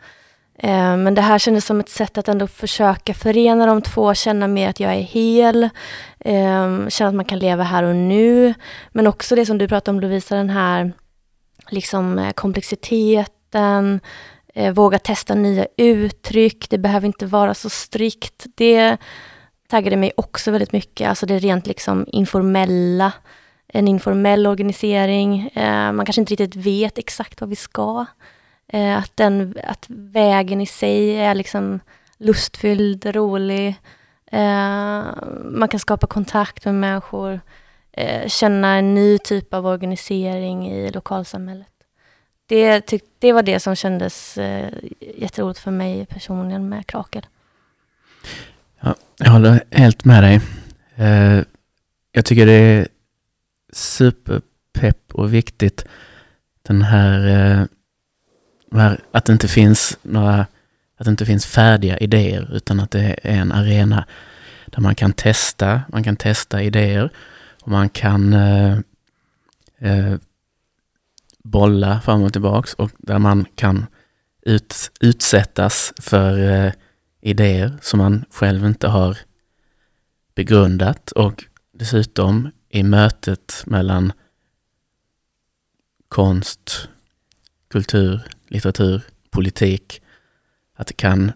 Eh, 0.58 0.96
men 0.96 1.14
det 1.14 1.22
här 1.22 1.38
kändes 1.38 1.66
som 1.66 1.80
ett 1.80 1.88
sätt 1.88 2.18
att 2.18 2.28
ändå 2.28 2.46
försöka 2.46 3.14
förena 3.14 3.66
de 3.66 3.82
två, 3.82 4.14
känna 4.14 4.46
mer 4.48 4.68
att 4.68 4.80
jag 4.80 4.94
är 4.94 5.02
hel, 5.02 5.64
eh, 6.18 6.88
känna 6.88 7.08
att 7.08 7.14
man 7.14 7.24
kan 7.24 7.38
leva 7.38 7.62
här 7.62 7.82
och 7.82 7.96
nu. 7.96 8.54
Men 8.92 9.06
också 9.06 9.34
det 9.34 9.46
som 9.46 9.58
du 9.58 9.68
pratade 9.68 9.96
om 9.96 10.00
Lovisa, 10.00 10.36
den 10.36 10.50
här 10.50 10.92
liksom 11.70 12.18
eh, 12.18 12.32
komplexiteten, 12.32 14.00
eh, 14.54 14.72
våga 14.72 14.98
testa 14.98 15.34
nya 15.34 15.66
uttryck, 15.76 16.70
det 16.70 16.78
behöver 16.78 17.06
inte 17.06 17.26
vara 17.26 17.54
så 17.54 17.70
strikt. 17.70 18.46
Det 18.54 18.96
taggade 19.68 19.96
mig 19.96 20.12
också 20.16 20.50
väldigt 20.50 20.72
mycket, 20.72 21.08
alltså 21.08 21.26
det 21.26 21.38
rent 21.38 21.66
liksom 21.66 22.06
informella, 22.08 23.12
en 23.68 23.88
informell 23.88 24.46
organisering. 24.46 25.50
Eh, 25.54 25.92
man 25.92 26.06
kanske 26.06 26.20
inte 26.20 26.32
riktigt 26.32 26.56
vet 26.56 26.98
exakt 26.98 27.40
vad 27.40 27.50
vi 27.50 27.56
ska. 27.56 28.06
Eh, 28.68 28.98
att, 28.98 29.16
den, 29.16 29.54
att 29.64 29.86
vägen 29.88 30.60
i 30.60 30.66
sig 30.66 31.16
är 31.16 31.34
liksom 31.34 31.80
lustfylld, 32.18 33.06
rolig. 33.06 33.68
Eh, 34.26 35.04
man 35.44 35.68
kan 35.70 35.80
skapa 35.80 36.06
kontakt 36.06 36.64
med 36.64 36.74
människor, 36.74 37.40
eh, 37.92 38.28
känna 38.28 38.76
en 38.76 38.94
ny 38.94 39.18
typ 39.18 39.54
av 39.54 39.66
organisering 39.66 40.70
i 40.72 40.90
lokalsamhället 40.90 41.71
det, 42.46 42.80
tyck, 42.80 43.04
det 43.18 43.32
var 43.32 43.42
det 43.42 43.60
som 43.60 43.76
kändes 43.76 44.38
eh, 44.38 44.72
jätteroligt 45.16 45.58
för 45.58 45.70
mig 45.70 46.06
personligen 46.06 46.68
med 46.68 46.86
Krakel. 46.86 47.26
Ja, 48.80 48.94
jag 49.18 49.30
håller 49.30 49.64
helt 49.70 50.04
med 50.04 50.22
dig. 50.22 50.40
Eh, 50.96 51.44
jag 52.12 52.24
tycker 52.24 52.46
det 52.46 52.52
är 52.52 52.88
superpepp 53.72 55.14
och 55.14 55.34
viktigt 55.34 55.84
den 56.62 56.82
här, 56.82 57.26
eh, 57.28 57.66
här, 58.78 59.00
att 59.10 59.24
det 59.24 59.32
inte 59.32 59.48
finns 59.48 59.98
några 60.02 60.46
att 61.02 61.04
det 61.04 61.10
inte 61.10 61.26
finns 61.26 61.46
färdiga 61.46 61.98
idéer 61.98 62.50
utan 62.52 62.80
att 62.80 62.90
det 62.90 63.18
är 63.22 63.36
en 63.36 63.52
arena 63.52 64.04
där 64.66 64.80
man 64.80 64.94
kan 64.94 65.12
testa, 65.12 65.82
man 65.88 66.04
kan 66.04 66.16
testa 66.16 66.62
idéer 66.62 67.10
och 67.62 67.68
man 67.68 67.88
kan 67.88 68.32
eh, 68.32 68.78
eh, 69.78 70.14
bolla 71.42 72.00
fram 72.00 72.22
och 72.22 72.32
tillbaks 72.32 72.74
och 72.74 72.90
där 72.98 73.18
man 73.18 73.44
kan 73.54 73.86
ut, 74.42 74.90
utsättas 75.00 75.92
för 76.00 76.38
eh, 76.38 76.72
idéer 77.20 77.78
som 77.82 77.98
man 77.98 78.24
själv 78.30 78.64
inte 78.64 78.88
har 78.88 79.18
begrundat 80.34 81.10
och 81.10 81.44
dessutom 81.72 82.50
i 82.68 82.82
mötet 82.82 83.62
mellan 83.66 84.12
konst, 86.08 86.88
kultur, 87.68 88.22
litteratur, 88.48 89.02
politik, 89.30 90.02
att 90.74 90.86
det 90.86 90.94
kan 90.94 91.32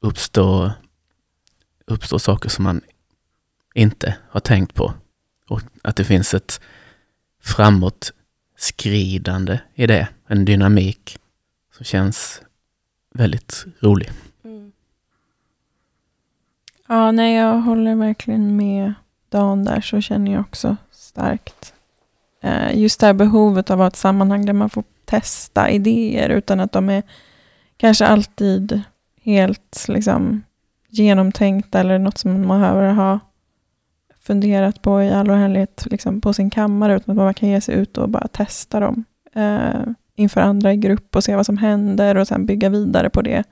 uppstå, 0.00 0.72
uppstå 1.86 2.18
saker 2.18 2.48
som 2.48 2.64
man 2.64 2.80
inte 3.74 4.16
har 4.28 4.40
tänkt 4.40 4.74
på. 4.74 4.94
Och 5.48 5.60
att 5.82 5.96
det 5.96 6.04
finns 6.04 6.34
ett 6.34 6.60
framåt 7.42 8.12
skridande 8.56 9.58
i 9.74 9.86
det. 9.86 10.08
En 10.26 10.44
dynamik 10.44 11.18
som 11.76 11.84
känns 11.84 12.42
väldigt 13.14 13.64
rolig. 13.80 14.10
Mm. 14.44 14.72
Ja, 16.88 17.12
nej, 17.12 17.34
jag 17.34 17.60
håller 17.60 17.94
verkligen 17.94 18.56
med 18.56 18.94
Dan 19.28 19.64
där, 19.64 19.80
så 19.80 20.00
känner 20.00 20.32
jag 20.32 20.40
också 20.40 20.76
starkt. 20.90 21.74
Eh, 22.40 22.78
just 22.78 23.00
det 23.00 23.06
här 23.06 23.14
behovet 23.14 23.70
av 23.70 23.82
att 23.82 23.92
ett 23.92 23.98
sammanhang 23.98 24.46
där 24.46 24.52
man 24.52 24.70
får 24.70 24.84
testa 25.04 25.70
idéer 25.70 26.28
utan 26.28 26.60
att 26.60 26.72
de 26.72 26.90
är 26.90 27.02
kanske 27.76 28.06
alltid 28.06 28.80
helt 29.22 29.86
liksom, 29.88 30.42
genomtänkta 30.88 31.80
eller 31.80 31.98
något 31.98 32.18
som 32.18 32.46
man 32.46 32.60
behöver 32.60 32.92
ha 32.92 33.20
funderat 34.26 34.82
på 34.82 35.02
i 35.02 35.10
all 35.10 35.30
oändlighet 35.30 35.86
liksom 35.90 36.20
på 36.20 36.32
sin 36.32 36.50
kammare, 36.50 36.96
utan 36.96 37.12
att 37.12 37.24
man 37.24 37.34
kan 37.34 37.48
ge 37.48 37.60
sig 37.60 37.74
ut 37.74 37.98
och 37.98 38.08
bara 38.08 38.28
testa 38.28 38.80
dem 38.80 39.04
eh, 39.34 39.82
inför 40.16 40.40
andra 40.40 40.72
i 40.72 40.76
grupp 40.76 41.16
och 41.16 41.24
se 41.24 41.36
vad 41.36 41.46
som 41.46 41.58
händer 41.58 42.16
och 42.16 42.28
sen 42.28 42.46
bygga 42.46 42.68
vidare 42.68 43.10
på 43.10 43.22
det. 43.22 43.44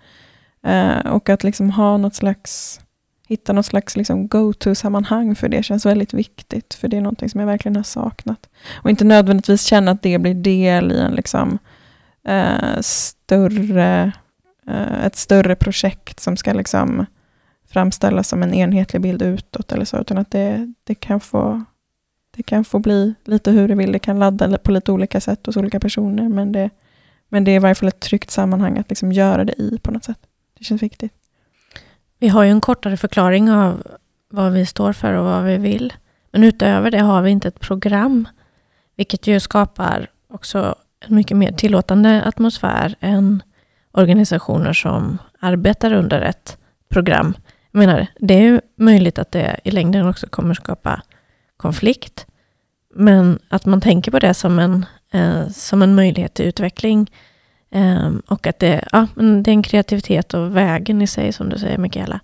Eh, 0.62 1.06
och 1.06 1.28
att 1.28 1.44
liksom 1.44 1.70
ha 1.70 1.96
något 1.96 2.14
slags, 2.14 2.80
hitta 3.28 3.52
något 3.52 3.66
slags 3.66 3.96
liksom 3.96 4.28
go-to-sammanhang 4.28 5.34
för 5.34 5.48
det 5.48 5.62
känns 5.62 5.86
väldigt 5.86 6.14
viktigt, 6.14 6.74
för 6.74 6.88
det 6.88 6.96
är 6.96 7.00
någonting 7.00 7.30
som 7.30 7.40
jag 7.40 7.46
verkligen 7.46 7.76
har 7.76 7.82
saknat. 7.82 8.48
Och 8.74 8.90
inte 8.90 9.04
nödvändigtvis 9.04 9.64
känna 9.64 9.90
att 9.90 10.02
det 10.02 10.18
blir 10.18 10.34
del 10.34 10.92
i 10.92 11.00
en 11.00 11.12
liksom, 11.12 11.58
eh, 12.28 12.80
större, 12.80 14.12
eh, 14.68 15.04
ett 15.04 15.16
större 15.16 15.56
projekt 15.56 16.20
som 16.20 16.36
ska 16.36 16.52
liksom 16.52 17.06
framställas 17.74 18.28
som 18.28 18.42
en 18.42 18.54
enhetlig 18.54 19.02
bild 19.02 19.22
utåt 19.22 19.72
eller 19.72 19.84
så, 19.84 19.98
utan 19.98 20.18
att 20.18 20.30
det, 20.30 20.72
det, 20.84 20.94
kan 20.94 21.20
få, 21.20 21.64
det 22.36 22.42
kan 22.42 22.64
få 22.64 22.78
bli 22.78 23.14
lite 23.24 23.50
hur 23.50 23.68
det 23.68 23.74
vill. 23.74 23.92
Det 23.92 23.98
kan 23.98 24.18
ladda 24.18 24.58
på 24.58 24.70
lite 24.70 24.92
olika 24.92 25.20
sätt 25.20 25.46
hos 25.46 25.56
olika 25.56 25.80
personer, 25.80 26.28
men 26.28 26.52
det, 26.52 26.70
men 27.28 27.44
det 27.44 27.50
är 27.50 27.56
i 27.56 27.58
varje 27.58 27.74
fall 27.74 27.88
ett 27.88 28.00
tryggt 28.00 28.30
sammanhang 28.30 28.78
att 28.78 28.88
liksom 28.88 29.12
göra 29.12 29.44
det 29.44 29.60
i 29.60 29.78
på 29.82 29.90
något 29.90 30.04
sätt. 30.04 30.18
Det 30.58 30.64
känns 30.64 30.82
viktigt. 30.82 31.12
Vi 32.18 32.28
har 32.28 32.42
ju 32.42 32.50
en 32.50 32.60
kortare 32.60 32.96
förklaring 32.96 33.50
av 33.50 33.82
vad 34.30 34.52
vi 34.52 34.66
står 34.66 34.92
för 34.92 35.12
och 35.12 35.24
vad 35.24 35.44
vi 35.44 35.56
vill. 35.56 35.92
Men 36.32 36.44
utöver 36.44 36.90
det 36.90 36.98
har 36.98 37.22
vi 37.22 37.30
inte 37.30 37.48
ett 37.48 37.60
program, 37.60 38.28
vilket 38.96 39.26
ju 39.26 39.40
skapar 39.40 40.10
också 40.28 40.74
en 41.00 41.14
mycket 41.14 41.36
mer 41.36 41.52
tillåtande 41.52 42.22
atmosfär 42.24 42.94
än 43.00 43.42
organisationer 43.92 44.72
som 44.72 45.18
arbetar 45.40 45.92
under 45.92 46.20
ett 46.20 46.58
program 46.88 47.34
jag 47.74 47.78
menar, 47.78 48.06
det 48.18 48.34
är 48.34 48.40
ju 48.40 48.60
möjligt 48.76 49.18
att 49.18 49.32
det 49.32 49.60
i 49.64 49.70
längden 49.70 50.08
också 50.08 50.26
kommer 50.26 50.54
skapa 50.54 51.02
konflikt. 51.56 52.26
Men 52.94 53.38
att 53.48 53.66
man 53.66 53.80
tänker 53.80 54.10
på 54.10 54.18
det 54.18 54.34
som 54.34 54.58
en, 54.58 54.86
eh, 55.12 55.48
som 55.48 55.82
en 55.82 55.94
möjlighet 55.94 56.34
till 56.34 56.44
utveckling. 56.44 57.10
Eh, 57.70 58.10
och 58.26 58.46
att 58.46 58.58
det, 58.58 58.88
ja, 58.92 59.06
det 59.14 59.50
är 59.50 59.54
en 59.54 59.62
kreativitet 59.62 60.34
och 60.34 60.56
vägen 60.56 61.02
i 61.02 61.06
sig, 61.06 61.32
som 61.32 61.48
du 61.48 61.58
säger, 61.58 61.78
Mikaela. 61.78 62.20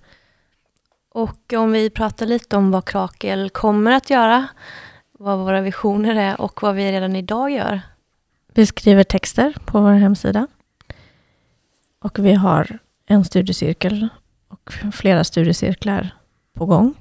Och 1.13 1.53
om 1.53 1.73
vi 1.73 1.91
pratar 1.91 2.27
lite 2.27 2.57
om 2.57 2.71
vad 2.71 2.85
Krakel 2.85 3.51
kommer 3.51 3.93
att 3.93 4.11
göra, 4.11 4.49
vad 5.13 5.39
våra 5.39 5.61
visioner 5.61 6.15
är 6.15 6.41
och 6.41 6.63
vad 6.63 6.75
vi 6.75 6.93
redan 6.93 7.17
idag 7.17 7.51
gör. 7.51 7.81
Vi 8.55 8.67
skriver 8.67 9.05
texter 9.05 9.55
på 9.65 9.81
vår 9.81 9.93
hemsida. 9.93 10.47
Och 12.03 12.19
vi 12.19 12.33
har 12.33 12.79
en 13.07 13.25
studiecirkel 13.25 14.09
flera 14.93 15.25
studiecirklar 15.25 16.11
på 16.55 16.67
gång. 16.67 16.95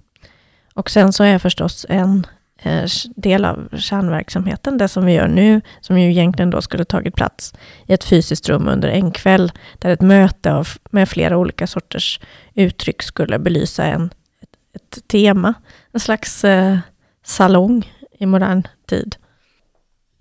Och 0.73 0.89
sen 0.89 1.13
så 1.13 1.23
är 1.23 1.39
förstås 1.39 1.85
en 1.89 2.27
eh, 2.61 2.85
del 3.15 3.45
av 3.45 3.69
kärnverksamheten, 3.77 4.77
det 4.77 4.87
som 4.87 5.05
vi 5.05 5.13
gör 5.13 5.27
nu, 5.27 5.61
som 5.81 5.99
ju 5.99 6.09
egentligen 6.11 6.49
då 6.49 6.61
skulle 6.61 6.85
tagit 6.85 7.15
plats 7.15 7.53
i 7.87 7.93
ett 7.93 8.03
fysiskt 8.03 8.49
rum 8.49 8.67
under 8.67 8.89
en 8.89 9.11
kväll, 9.11 9.51
där 9.79 9.89
ett 9.89 10.01
möte 10.01 10.53
av, 10.53 10.67
med 10.91 11.09
flera 11.09 11.37
olika 11.37 11.67
sorters 11.67 12.19
uttryck 12.53 13.01
skulle 13.01 13.39
belysa 13.39 13.85
en, 13.85 14.09
ett, 14.41 14.97
ett 14.97 15.07
tema, 15.07 15.53
en 15.91 15.99
slags 15.99 16.43
eh, 16.43 16.77
salong 17.23 17.91
i 18.19 18.25
modern 18.25 18.67
tid. 18.87 19.15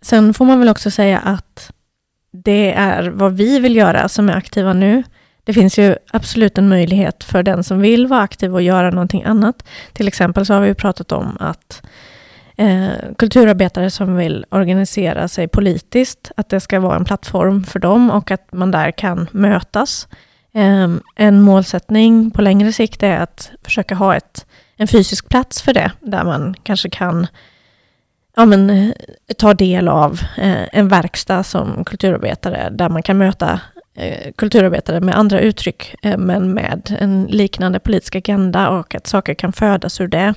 Sen 0.03 0.35
får 0.35 0.45
man 0.45 0.59
väl 0.59 0.69
också 0.69 0.91
säga 0.91 1.19
att 1.19 1.73
det 2.31 2.73
är 2.73 3.11
vad 3.11 3.37
vi 3.37 3.59
vill 3.59 3.77
göra 3.77 4.09
som 4.09 4.29
är 4.29 4.37
aktiva 4.37 4.73
nu. 4.73 5.03
Det 5.49 5.55
finns 5.55 5.79
ju 5.79 5.97
absolut 6.11 6.59
en 6.59 6.69
möjlighet 6.69 7.25
för 7.25 7.43
den 7.43 7.65
som 7.65 7.81
vill 7.81 8.07
vara 8.07 8.21
aktiv 8.21 8.55
och 8.55 8.63
göra 8.63 8.91
någonting 8.91 9.25
annat. 9.25 9.65
Till 9.93 10.09
exempel 10.09 10.47
så 10.47 10.55
har 10.55 10.61
vi 10.61 10.75
pratat 10.75 11.13
om 11.13 11.37
att 11.41 11.83
eh, 12.57 12.89
kulturarbetare 13.19 13.91
som 13.91 14.17
vill 14.17 14.47
organisera 14.51 15.29
sig 15.29 15.49
politiskt, 15.49 16.33
att 16.37 16.49
det 16.49 16.61
ska 16.61 16.81
vara 16.81 16.97
en 16.97 17.05
plattform 17.05 17.65
för 17.65 17.79
dem 17.79 18.11
och 18.11 18.31
att 18.31 18.53
man 18.53 18.71
där 18.71 18.91
kan 18.91 19.29
mötas. 19.33 20.09
Eh, 20.55 20.89
en 21.17 21.41
målsättning 21.41 22.31
på 22.31 22.43
längre 22.43 22.73
sikt 22.73 23.03
är 23.03 23.19
att 23.19 23.51
försöka 23.63 23.95
ha 23.95 24.17
ett, 24.17 24.47
en 24.77 24.89
fysisk 24.89 25.29
plats 25.29 25.63
för 25.63 25.73
det, 25.73 25.93
där 26.01 26.25
man 26.25 26.55
kanske 26.63 26.91
kan 26.91 27.27
ja, 28.37 28.45
men, 28.45 28.71
eh, 28.71 28.93
ta 29.39 29.55
del 29.55 29.89
av 29.89 30.21
eh, 30.37 30.69
en 30.73 30.89
verkstad 30.89 31.43
som 31.43 31.85
kulturarbetare, 31.85 32.71
där 32.71 32.89
man 32.89 33.03
kan 33.03 33.19
möta 33.19 33.61
Eh, 34.01 34.33
kulturarbetare 34.37 35.01
med 35.01 35.19
andra 35.19 35.41
uttryck, 35.41 35.95
eh, 36.03 36.19
men 36.19 36.55
med 36.55 36.97
en 37.01 37.25
liknande 37.25 37.79
politisk 37.79 38.17
agenda 38.17 38.69
och 38.69 38.95
att 38.95 39.07
saker 39.07 39.35
kan 39.35 39.53
födas 39.53 40.01
ur 40.01 40.09
det. 40.09 40.35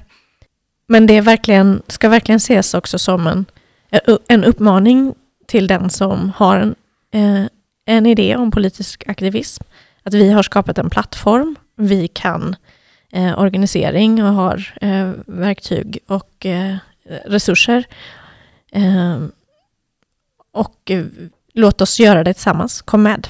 Men 0.87 1.07
det 1.07 1.17
är 1.17 1.21
verkligen, 1.21 1.81
ska 1.87 2.09
verkligen 2.09 2.37
ses 2.37 2.73
också 2.73 2.99
som 2.99 3.27
en, 3.27 3.45
eh, 3.91 4.15
en 4.27 4.43
uppmaning 4.43 5.13
till 5.47 5.67
den 5.67 5.89
som 5.89 6.31
har 6.35 6.73
en, 7.11 7.49
en 7.85 8.05
idé 8.05 8.35
om 8.35 8.51
politisk 8.51 9.03
aktivism. 9.07 9.63
Att 10.03 10.13
vi 10.13 10.31
har 10.31 10.43
skapat 10.43 10.77
en 10.77 10.89
plattform, 10.89 11.55
vi 11.75 12.07
kan 12.07 12.55
eh, 13.11 13.39
organisering 13.39 14.23
och 14.23 14.33
har 14.33 14.73
eh, 14.81 15.11
verktyg 15.25 15.99
och 16.07 16.45
eh, 16.45 16.75
resurser. 17.25 17.85
Eh, 18.71 19.17
och 20.51 20.91
låt 21.53 21.81
oss 21.81 21.99
göra 21.99 22.23
det 22.23 22.33
tillsammans, 22.33 22.81
kom 22.81 23.03
med. 23.03 23.27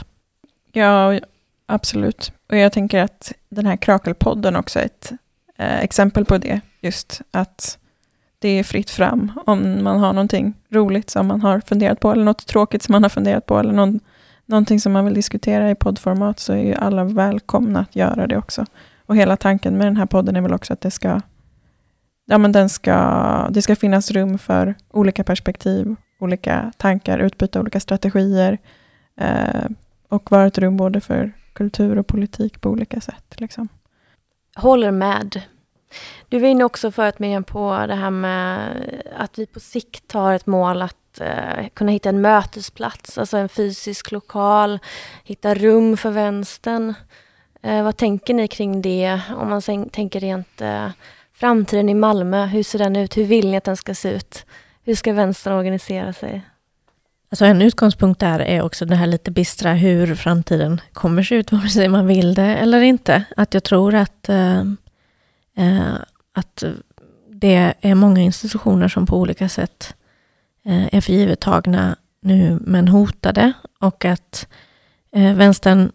Ja, 0.73 1.19
absolut. 1.65 2.31
Och 2.49 2.57
jag 2.57 2.71
tänker 2.71 3.03
att 3.03 3.33
den 3.49 3.65
här 3.65 3.75
Krakelpodden 3.75 4.55
också 4.55 4.79
är 4.79 4.85
ett 4.85 5.11
eh, 5.57 5.79
exempel 5.79 6.25
på 6.25 6.37
det. 6.37 6.61
Just 6.79 7.21
att 7.31 7.77
det 8.39 8.49
är 8.49 8.63
fritt 8.63 8.89
fram 8.89 9.31
om 9.45 9.83
man 9.83 9.99
har 9.99 10.13
någonting 10.13 10.53
roligt 10.69 11.09
som 11.09 11.27
man 11.27 11.41
har 11.41 11.59
funderat 11.59 11.99
på, 11.99 12.11
eller 12.11 12.23
något 12.23 12.47
tråkigt 12.47 12.83
som 12.83 12.91
man 12.93 13.03
har 13.03 13.09
funderat 13.09 13.45
på, 13.45 13.59
eller 13.59 13.73
någon, 13.73 13.99
någonting 14.45 14.79
som 14.79 14.91
man 14.91 15.05
vill 15.05 15.13
diskutera 15.13 15.71
i 15.71 15.75
poddformat, 15.75 16.39
så 16.39 16.53
är 16.53 16.63
ju 16.63 16.73
alla 16.73 17.03
välkomna 17.03 17.79
att 17.79 17.95
göra 17.95 18.27
det 18.27 18.37
också. 18.37 18.65
Och 19.05 19.15
hela 19.15 19.37
tanken 19.37 19.77
med 19.77 19.87
den 19.87 19.97
här 19.97 20.05
podden 20.05 20.35
är 20.35 20.41
väl 20.41 20.53
också 20.53 20.73
att 20.73 20.81
det 20.81 20.91
ska, 20.91 21.21
ja, 22.25 22.37
men 22.37 22.51
den 22.51 22.69
ska, 22.69 23.47
det 23.51 23.61
ska 23.61 23.75
finnas 23.75 24.11
rum 24.11 24.37
för 24.37 24.75
olika 24.89 25.23
perspektiv, 25.23 25.95
olika 26.19 26.71
tankar, 26.77 27.19
utbyta 27.19 27.59
olika 27.59 27.79
strategier, 27.79 28.57
eh, 29.19 29.65
och 30.11 30.31
vara 30.31 30.47
ett 30.47 30.57
rum 30.57 30.77
både 30.77 31.01
för 31.01 31.31
kultur 31.53 31.97
och 31.97 32.07
politik 32.07 32.61
på 32.61 32.69
olika 32.69 33.01
sätt. 33.01 33.39
Liksom. 33.39 33.67
Håller 34.55 34.91
med. 34.91 35.41
Du 36.29 36.39
var 36.39 36.47
inne 36.47 36.63
också 36.63 36.91
förut 36.91 37.19
Miriam 37.19 37.43
på 37.43 37.85
det 37.87 37.95
här 37.95 38.09
med 38.09 38.75
att 39.15 39.39
vi 39.39 39.45
på 39.45 39.59
sikt 39.59 40.11
har 40.11 40.33
ett 40.33 40.45
mål 40.45 40.81
att 40.81 41.21
eh, 41.21 41.67
kunna 41.73 41.91
hitta 41.91 42.09
en 42.09 42.21
mötesplats, 42.21 43.17
alltså 43.17 43.37
en 43.37 43.49
fysisk 43.49 44.11
lokal, 44.11 44.79
hitta 45.23 45.55
rum 45.55 45.97
för 45.97 46.11
vänstern. 46.11 46.93
Eh, 47.61 47.83
vad 47.83 47.97
tänker 47.97 48.33
ni 48.33 48.47
kring 48.47 48.81
det? 48.81 49.21
Om 49.37 49.49
man 49.49 49.61
sen, 49.61 49.89
tänker 49.89 50.19
rent 50.19 50.61
eh, 50.61 50.89
framtiden 51.33 51.89
i 51.89 51.93
Malmö, 51.93 52.45
hur 52.45 52.63
ser 52.63 52.79
den 52.79 52.95
ut? 52.95 53.17
Hur 53.17 53.25
vill 53.25 53.51
ni 53.51 53.57
att 53.57 53.63
den 53.63 53.77
ska 53.77 53.95
se 53.95 54.11
ut? 54.11 54.45
Hur 54.83 54.95
ska 54.95 55.13
vänstern 55.13 55.53
organisera 55.53 56.13
sig? 56.13 56.41
Alltså 57.31 57.45
en 57.45 57.61
utgångspunkt 57.61 58.19
där 58.19 58.39
är 58.39 58.61
också 58.61 58.85
det 58.85 58.95
här 58.95 59.07
lite 59.07 59.31
bistra 59.31 59.73
hur 59.73 60.15
framtiden 60.15 60.81
kommer 60.93 61.23
se 61.23 61.35
ut, 61.35 61.51
vare 61.51 61.69
sig 61.69 61.87
man 61.87 62.07
vill 62.07 62.33
det 62.33 62.55
eller 62.55 62.81
inte. 62.81 63.23
Att 63.37 63.53
jag 63.53 63.63
tror 63.63 63.95
att, 63.95 64.29
eh, 64.29 64.59
eh, 65.57 65.93
att 66.33 66.63
det 67.29 67.73
är 67.81 67.95
många 67.95 68.21
institutioner 68.21 68.87
som 68.87 69.05
på 69.05 69.17
olika 69.17 69.49
sätt 69.49 69.95
eh, 70.65 70.95
är 70.95 71.01
för 71.01 71.13
givet 71.13 71.39
tagna 71.39 71.95
nu, 72.21 72.59
men 72.61 72.87
hotade. 72.87 73.53
Och 73.79 74.05
att 74.05 74.47
eh, 75.15 75.33
vänstern, 75.33 75.91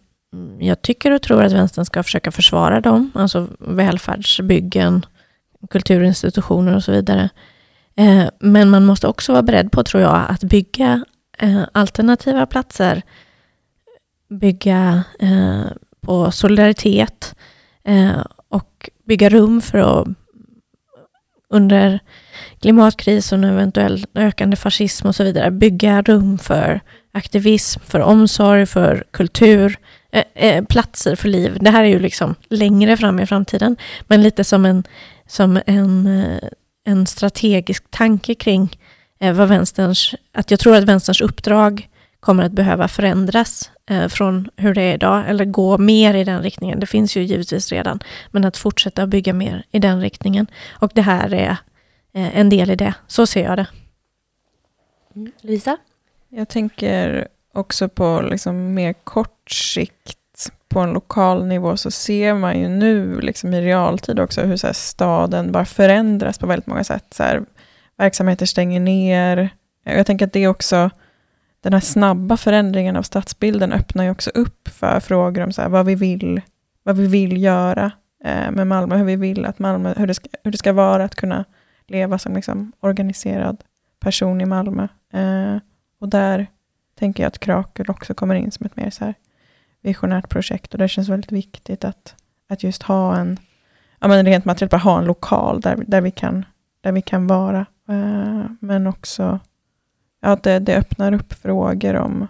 jag 0.59 0.81
tycker 0.81 1.11
och 1.11 1.21
tror 1.21 1.43
att 1.43 1.51
vänstern 1.51 1.85
ska 1.85 2.03
försöka 2.03 2.31
försvara 2.31 2.81
dem, 2.81 3.11
alltså 3.15 3.47
välfärdsbyggen, 3.59 5.05
kulturinstitutioner 5.69 6.75
och 6.75 6.83
så 6.83 6.91
vidare. 6.91 7.29
Eh, 7.97 8.25
men 8.39 8.69
man 8.69 8.85
måste 8.85 9.07
också 9.07 9.31
vara 9.31 9.43
beredd 9.43 9.71
på, 9.71 9.83
tror 9.83 10.03
jag, 10.03 10.25
att 10.29 10.43
bygga 10.43 11.05
eh, 11.37 11.63
alternativa 11.71 12.45
platser, 12.45 13.01
bygga 14.29 15.03
eh, 15.19 15.65
på 16.01 16.31
solidaritet 16.31 17.35
eh, 17.83 18.21
och 18.49 18.89
bygga 19.05 19.29
rum 19.29 19.61
för 19.61 19.77
att 19.77 20.07
under 21.49 21.99
klimatkris 22.61 23.31
och 23.31 23.43
eventuell 23.43 24.05
ökande 24.15 24.55
fascism 24.55 25.07
och 25.07 25.15
så 25.15 25.23
vidare, 25.23 25.51
bygga 25.51 26.01
rum 26.01 26.37
för 26.37 26.81
aktivism, 27.11 27.79
för 27.85 27.99
omsorg, 27.99 28.65
för 28.65 29.03
kultur, 29.11 29.77
eh, 30.11 30.23
eh, 30.35 30.65
platser 30.65 31.15
för 31.15 31.29
liv. 31.29 31.57
Det 31.61 31.69
här 31.69 31.83
är 31.83 31.87
ju 31.87 31.99
liksom 31.99 32.35
längre 32.49 32.97
fram 32.97 33.19
i 33.19 33.25
framtiden, 33.25 33.77
men 34.07 34.21
lite 34.21 34.43
som 34.43 34.65
en, 34.65 34.83
som 35.27 35.61
en, 35.65 36.07
eh, 36.07 36.49
en 36.85 37.07
strategisk 37.07 37.83
tanke 37.89 38.35
kring 38.35 38.76
vad 39.19 39.47
vänsterns, 39.47 40.15
att 40.31 40.51
jag 40.51 40.59
tror 40.59 40.75
att 40.75 40.83
vänsterns 40.83 41.21
uppdrag 41.21 41.89
kommer 42.19 42.43
att 42.43 42.51
behöva 42.51 42.87
förändras 42.87 43.71
eh, 43.89 44.07
från 44.07 44.49
hur 44.55 44.73
det 44.73 44.81
är 44.81 44.93
idag, 44.93 45.23
eller 45.29 45.45
gå 45.45 45.77
mer 45.77 46.13
i 46.13 46.23
den 46.23 46.43
riktningen. 46.43 46.79
Det 46.79 46.85
finns 46.85 47.17
ju 47.17 47.23
givetvis 47.23 47.71
redan, 47.71 47.99
men 48.31 48.45
att 48.45 48.57
fortsätta 48.57 49.07
bygga 49.07 49.33
mer 49.33 49.65
i 49.71 49.79
den 49.79 50.01
riktningen. 50.01 50.47
Och 50.71 50.91
det 50.93 51.01
här 51.01 51.33
är 51.33 51.57
eh, 52.13 52.39
en 52.39 52.49
del 52.49 52.69
i 52.69 52.75
det. 52.75 52.93
Så 53.07 53.27
ser 53.27 53.43
jag 53.43 53.57
det. 53.57 53.67
Mm. 55.15 55.31
Lisa? 55.41 55.77
Jag 56.29 56.49
tänker 56.49 57.27
också 57.53 57.89
på 57.89 58.21
liksom 58.21 58.73
mer 58.73 58.93
kort 58.93 59.51
sikt 59.51 60.17
på 60.69 60.79
en 60.79 60.93
lokal 60.93 61.45
nivå 61.45 61.77
så 61.77 61.91
ser 61.91 62.33
man 62.33 62.59
ju 62.59 62.69
nu 62.69 63.21
liksom 63.21 63.53
i 63.53 63.61
realtid 63.61 64.19
också 64.19 64.41
hur 64.41 64.57
så 64.57 64.73
staden 64.73 65.51
bara 65.51 65.65
förändras 65.65 66.37
på 66.37 66.47
väldigt 66.47 66.67
många 66.67 66.83
sätt. 66.83 67.05
Så 67.11 67.23
här, 67.23 67.43
verksamheter 67.97 68.45
stänger 68.45 68.79
ner. 68.79 69.49
Jag 69.83 70.05
tänker 70.05 70.27
att 70.27 70.33
det 70.33 70.47
också, 70.47 70.89
den 71.61 71.73
här 71.73 71.79
snabba 71.79 72.37
förändringen 72.37 72.95
av 72.95 73.03
stadsbilden 73.03 73.71
öppnar 73.71 74.03
ju 74.03 74.11
också 74.11 74.29
upp 74.29 74.67
för 74.67 74.99
frågor 74.99 75.43
om 75.43 75.53
så 75.53 75.61
här, 75.61 75.69
vad, 75.69 75.85
vi 75.85 75.95
vill, 75.95 76.41
vad 76.83 76.97
vi 76.97 77.07
vill 77.07 77.43
göra 77.43 77.91
eh, 78.23 78.51
med 78.51 78.67
Malmö, 78.67 78.97
hur 78.97 79.05
vi 79.05 79.15
vill 79.15 79.45
att 79.45 79.59
Malmö, 79.59 79.93
hur 79.97 80.07
det 80.07 80.13
ska, 80.13 80.29
hur 80.43 80.51
det 80.51 80.57
ska 80.57 80.73
vara 80.73 81.03
att 81.03 81.15
kunna 81.15 81.45
leva 81.87 82.17
som 82.17 82.35
liksom 82.35 82.71
organiserad 82.79 83.63
person 83.99 84.41
i 84.41 84.45
Malmö. 84.45 84.87
Eh, 85.13 85.57
och 85.99 86.09
där 86.09 86.47
tänker 86.99 87.23
jag 87.23 87.27
att 87.27 87.39
Krakel 87.39 87.89
också 87.89 88.13
kommer 88.13 88.35
in 88.35 88.51
som 88.51 88.65
ett 88.65 88.75
mer 88.75 88.89
så 88.89 89.05
här 89.05 89.13
visionärt 89.81 90.29
projekt 90.29 90.73
och 90.73 90.77
det 90.77 90.87
känns 90.87 91.09
väldigt 91.09 91.31
viktigt 91.31 91.85
att, 91.85 92.15
att 92.49 92.63
just 92.63 92.83
ha 92.83 93.17
en, 93.17 93.39
ja 93.99 94.07
men 94.07 94.25
rent 94.25 94.45
materiellt, 94.45 94.71
bara 94.71 94.77
ha 94.77 94.99
en 94.99 95.05
lokal 95.05 95.61
där, 95.61 95.83
där, 95.87 96.01
vi, 96.01 96.11
kan, 96.11 96.45
där 96.81 96.91
vi 96.91 97.01
kan 97.01 97.27
vara. 97.27 97.65
Eh, 97.89 98.45
men 98.59 98.87
också 98.87 99.39
ja, 100.21 100.37
det, 100.43 100.59
det 100.59 100.77
öppnar 100.77 101.13
upp 101.13 101.33
frågor 101.33 101.95
om, 101.95 102.27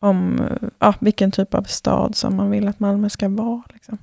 om 0.00 0.40
ja, 0.78 0.94
vilken 1.00 1.30
typ 1.30 1.54
av 1.54 1.62
stad 1.62 2.16
som 2.16 2.36
man 2.36 2.50
vill 2.50 2.68
att 2.68 2.80
Malmö 2.80 3.08
ska 3.08 3.28
vara. 3.28 3.62
Liksom. 3.72 3.98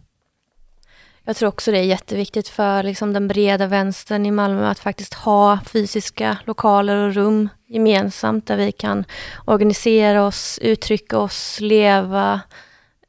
Jag 1.23 1.35
tror 1.35 1.49
också 1.49 1.71
det 1.71 1.77
är 1.77 1.83
jätteviktigt 1.83 2.47
för 2.47 2.83
liksom 2.83 3.13
den 3.13 3.27
breda 3.27 3.67
vänstern 3.67 4.25
i 4.25 4.31
Malmö 4.31 4.67
att 4.67 4.79
faktiskt 4.79 5.13
ha 5.13 5.59
fysiska 5.65 6.37
lokaler 6.45 6.95
och 6.95 7.13
rum 7.13 7.49
gemensamt 7.67 8.47
där 8.47 8.57
vi 8.57 8.71
kan 8.71 9.05
organisera 9.45 10.25
oss, 10.25 10.59
uttrycka 10.61 11.17
oss, 11.17 11.59
leva, 11.59 12.41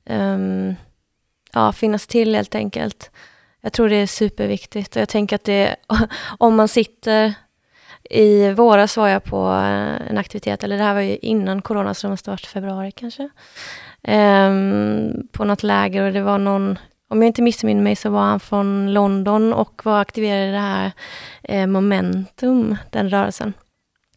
um, 0.08 0.74
ja, 1.52 1.72
finnas 1.72 2.06
till 2.06 2.34
helt 2.34 2.54
enkelt. 2.54 3.10
Jag 3.60 3.72
tror 3.72 3.88
det 3.88 3.96
är 3.96 4.06
superviktigt 4.06 4.96
och 4.96 5.02
jag 5.02 5.08
tänker 5.08 5.36
att 5.36 5.44
det, 5.44 5.76
om 6.38 6.56
man 6.56 6.68
sitter 6.68 7.34
i 8.10 8.52
våras 8.52 8.96
var 8.96 9.08
jag 9.08 9.24
på 9.24 9.46
eh, 9.46 10.10
en 10.10 10.18
aktivitet, 10.18 10.64
eller 10.64 10.78
det 10.78 10.84
här 10.84 10.94
var 10.94 11.00
ju 11.00 11.16
innan 11.16 11.62
corona, 11.62 11.94
så 11.94 12.06
det 12.06 12.10
måste 12.10 12.30
ha 12.30 12.32
varit 12.32 12.46
februari 12.46 12.92
kanske. 12.92 13.28
Um, 14.08 15.28
på 15.32 15.44
något 15.44 15.62
läger 15.62 16.02
och 16.02 16.12
det 16.12 16.22
var 16.22 16.38
någon, 16.38 16.78
om 17.08 17.22
jag 17.22 17.26
inte 17.26 17.42
missminner 17.42 17.82
mig 17.82 17.96
så 17.96 18.10
var 18.10 18.20
han 18.20 18.40
från 18.40 18.92
London 18.92 19.52
och 19.52 19.80
var 19.84 20.00
aktiverad 20.00 20.48
i 20.48 20.52
det 20.52 20.58
här 20.58 20.92
eh, 21.42 21.66
Momentum, 21.66 22.76
den 22.90 23.10
rörelsen. 23.10 23.52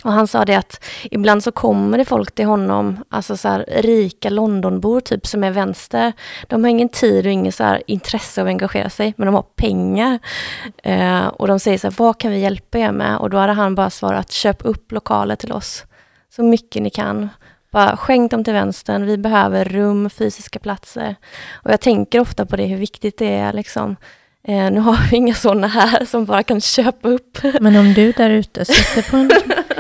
Och 0.04 0.12
han 0.12 0.28
sa 0.28 0.46
det 0.46 0.56
att 0.56 0.84
ibland 1.04 1.44
så 1.44 1.52
kommer 1.52 1.98
det 1.98 2.06
folk 2.06 2.36
till 2.36 2.46
honom, 2.46 3.04
alltså 3.10 3.38
så 3.38 3.48
här, 3.48 3.66
rika 3.68 4.30
Londonbor 4.30 5.00
typ 5.00 5.28
som 5.28 5.44
är 5.44 5.52
vänster. 5.52 6.14
De 6.48 6.64
har 6.64 6.70
ingen 6.70 6.90
tid 6.90 7.26
och 7.26 7.32
inget 7.32 7.56
så 7.56 7.64
här, 7.64 7.84
intresse 7.88 8.42
av 8.42 8.48
att 8.48 8.52
engagera 8.52 8.90
sig, 8.90 9.14
men 9.18 9.26
de 9.26 9.36
har 9.36 9.46
pengar. 9.56 10.20
Eh, 10.84 11.28
och 11.28 11.48
de 11.48 11.60
säger 11.60 11.78
så 11.78 11.88
här, 11.88 11.96
vad 11.98 12.18
kan 12.18 12.32
vi 12.32 12.40
hjälpa 12.40 12.78
er 12.78 12.92
med? 12.92 13.18
Och 13.18 13.30
då 13.30 13.38
hade 13.38 13.54
han 13.54 13.76
bara 13.76 13.90
svarat, 13.90 14.32
köp 14.32 14.66
upp 14.66 14.92
lokaler 14.92 15.36
till 15.36 15.52
oss. 15.52 15.86
Så 16.36 16.44
mycket 16.44 16.82
ni 16.82 16.90
kan. 16.90 17.30
Bara 17.72 17.98
skänk 17.98 18.32
dem 18.32 18.44
till 18.44 18.54
vänstern, 18.54 19.06
vi 19.06 19.18
behöver 19.18 19.66
rum, 19.66 20.10
fysiska 20.10 20.60
platser. 20.60 21.16
Och 21.54 21.72
jag 21.72 21.82
tänker 21.82 22.20
ofta 22.20 22.46
på 22.46 22.56
det, 22.56 22.66
hur 22.66 22.78
viktigt 22.78 23.18
det 23.18 23.34
är 23.34 23.54
liksom. 23.54 23.96
Eh, 24.48 24.72
nu 24.72 24.80
har 24.80 25.10
vi 25.12 25.18
inga 25.18 25.34
sådana 25.34 25.68
här 25.68 26.06
som 26.06 26.26
bara 26.26 26.44
kan 26.44 26.62
köpa 26.62 27.10
upp. 27.10 27.38
Men 27.62 27.76
om 27.76 27.94
du 27.94 28.12
där 28.12 28.30
ute 28.30 28.66
sitter 28.66 29.12
på 29.12 29.18
en 29.18 29.28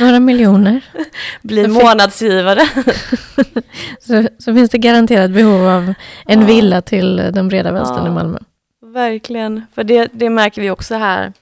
några 0.00 0.20
miljoner. 0.20 0.80
Blir 1.42 1.68
månadsgivare. 1.68 2.60
så, 4.00 4.28
så 4.38 4.54
finns 4.54 4.70
det 4.70 4.78
garanterat 4.78 5.30
behov 5.30 5.68
av 5.68 5.94
en 6.26 6.40
ja. 6.40 6.46
villa 6.46 6.82
till 6.82 7.16
den 7.16 7.48
breda 7.48 7.72
vänstern 7.72 8.04
ja, 8.04 8.10
i 8.10 8.14
Malmö. 8.14 8.38
Verkligen, 8.80 9.66
för 9.74 9.84
det, 9.84 10.10
det 10.12 10.30
märker 10.30 10.62
vi 10.62 10.70
också 10.70 10.94
här 10.94 11.32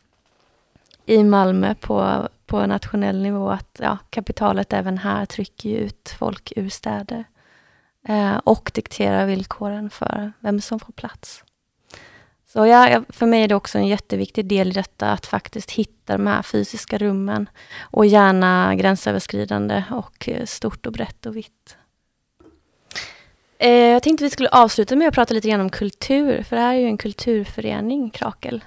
i 1.07 1.25
Malmö 1.25 1.75
på, 1.75 2.29
på 2.47 2.67
nationell 2.67 3.23
nivå 3.23 3.51
att 3.51 3.79
ja, 3.83 3.99
kapitalet 4.11 4.73
även 4.73 4.99
här 4.99 5.27
trycker 5.27 5.69
ut 5.69 6.15
folk 6.19 6.53
ur 6.57 6.69
städer 6.69 7.25
eh, 8.09 8.37
och 8.37 8.71
dikterar 8.75 9.27
villkoren 9.27 9.91
för 9.91 10.33
vem 10.41 10.61
som 10.61 10.81
får 10.81 10.93
plats. 10.93 11.45
Så 12.57 12.67
ja, 12.67 13.03
för 13.09 13.27
mig 13.27 13.43
är 13.43 13.49
det 13.49 13.55
också 13.55 13.79
en 13.79 13.87
jätteviktig 13.87 14.47
del 14.47 14.69
i 14.69 14.73
detta 14.73 15.13
att 15.13 15.27
faktiskt 15.27 15.71
hitta 15.71 16.17
de 16.17 16.27
här 16.27 16.43
fysiska 16.43 16.99
rummen 16.99 17.49
och 17.81 18.07
gärna 18.07 18.75
gränsöverskridande 18.75 19.85
och 19.91 20.29
eh, 20.29 20.45
stort 20.45 20.87
och 20.87 20.93
brett 20.93 21.27
och 21.27 21.37
vitt. 21.37 21.77
Eh, 23.59 23.71
jag 23.71 24.03
tänkte 24.03 24.25
vi 24.25 24.31
skulle 24.31 24.49
avsluta 24.49 24.97
med 24.97 25.09
att 25.09 25.15
prata 25.15 25.35
lite 25.35 25.49
grann 25.49 25.61
om 25.61 25.71
kultur, 25.71 26.43
för 26.43 26.57
det 26.57 26.63
här 26.63 26.75
är 26.75 26.79
ju 26.79 26.87
en 26.87 26.99
kulturförening, 26.99 28.11
Krakel. 28.11 28.65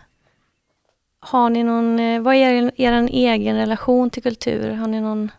Har 1.20 1.50
ni 1.50 1.64
någon, 1.64 2.00
eh, 2.00 2.22
vad 2.22 2.36
är 2.36 2.54
er, 2.54 2.72
er 2.76 3.08
egen 3.12 3.56
relation 3.56 4.10
till 4.10 4.24
kultur? 4.24 4.72
Har 4.72 4.88
ni 4.88 5.02
någon, 5.02 5.32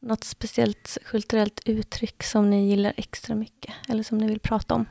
något 0.00 0.24
speciellt 0.24 0.98
kulturellt 1.04 1.60
uttryck 1.64 2.22
som 2.22 2.50
ni 2.50 2.68
gillar 2.68 2.92
extra 2.96 3.34
mycket 3.34 3.74
eller 3.88 4.02
som 4.02 4.18
ni 4.18 4.26
vill 4.26 4.40
prata 4.40 4.74
om? 4.74 4.86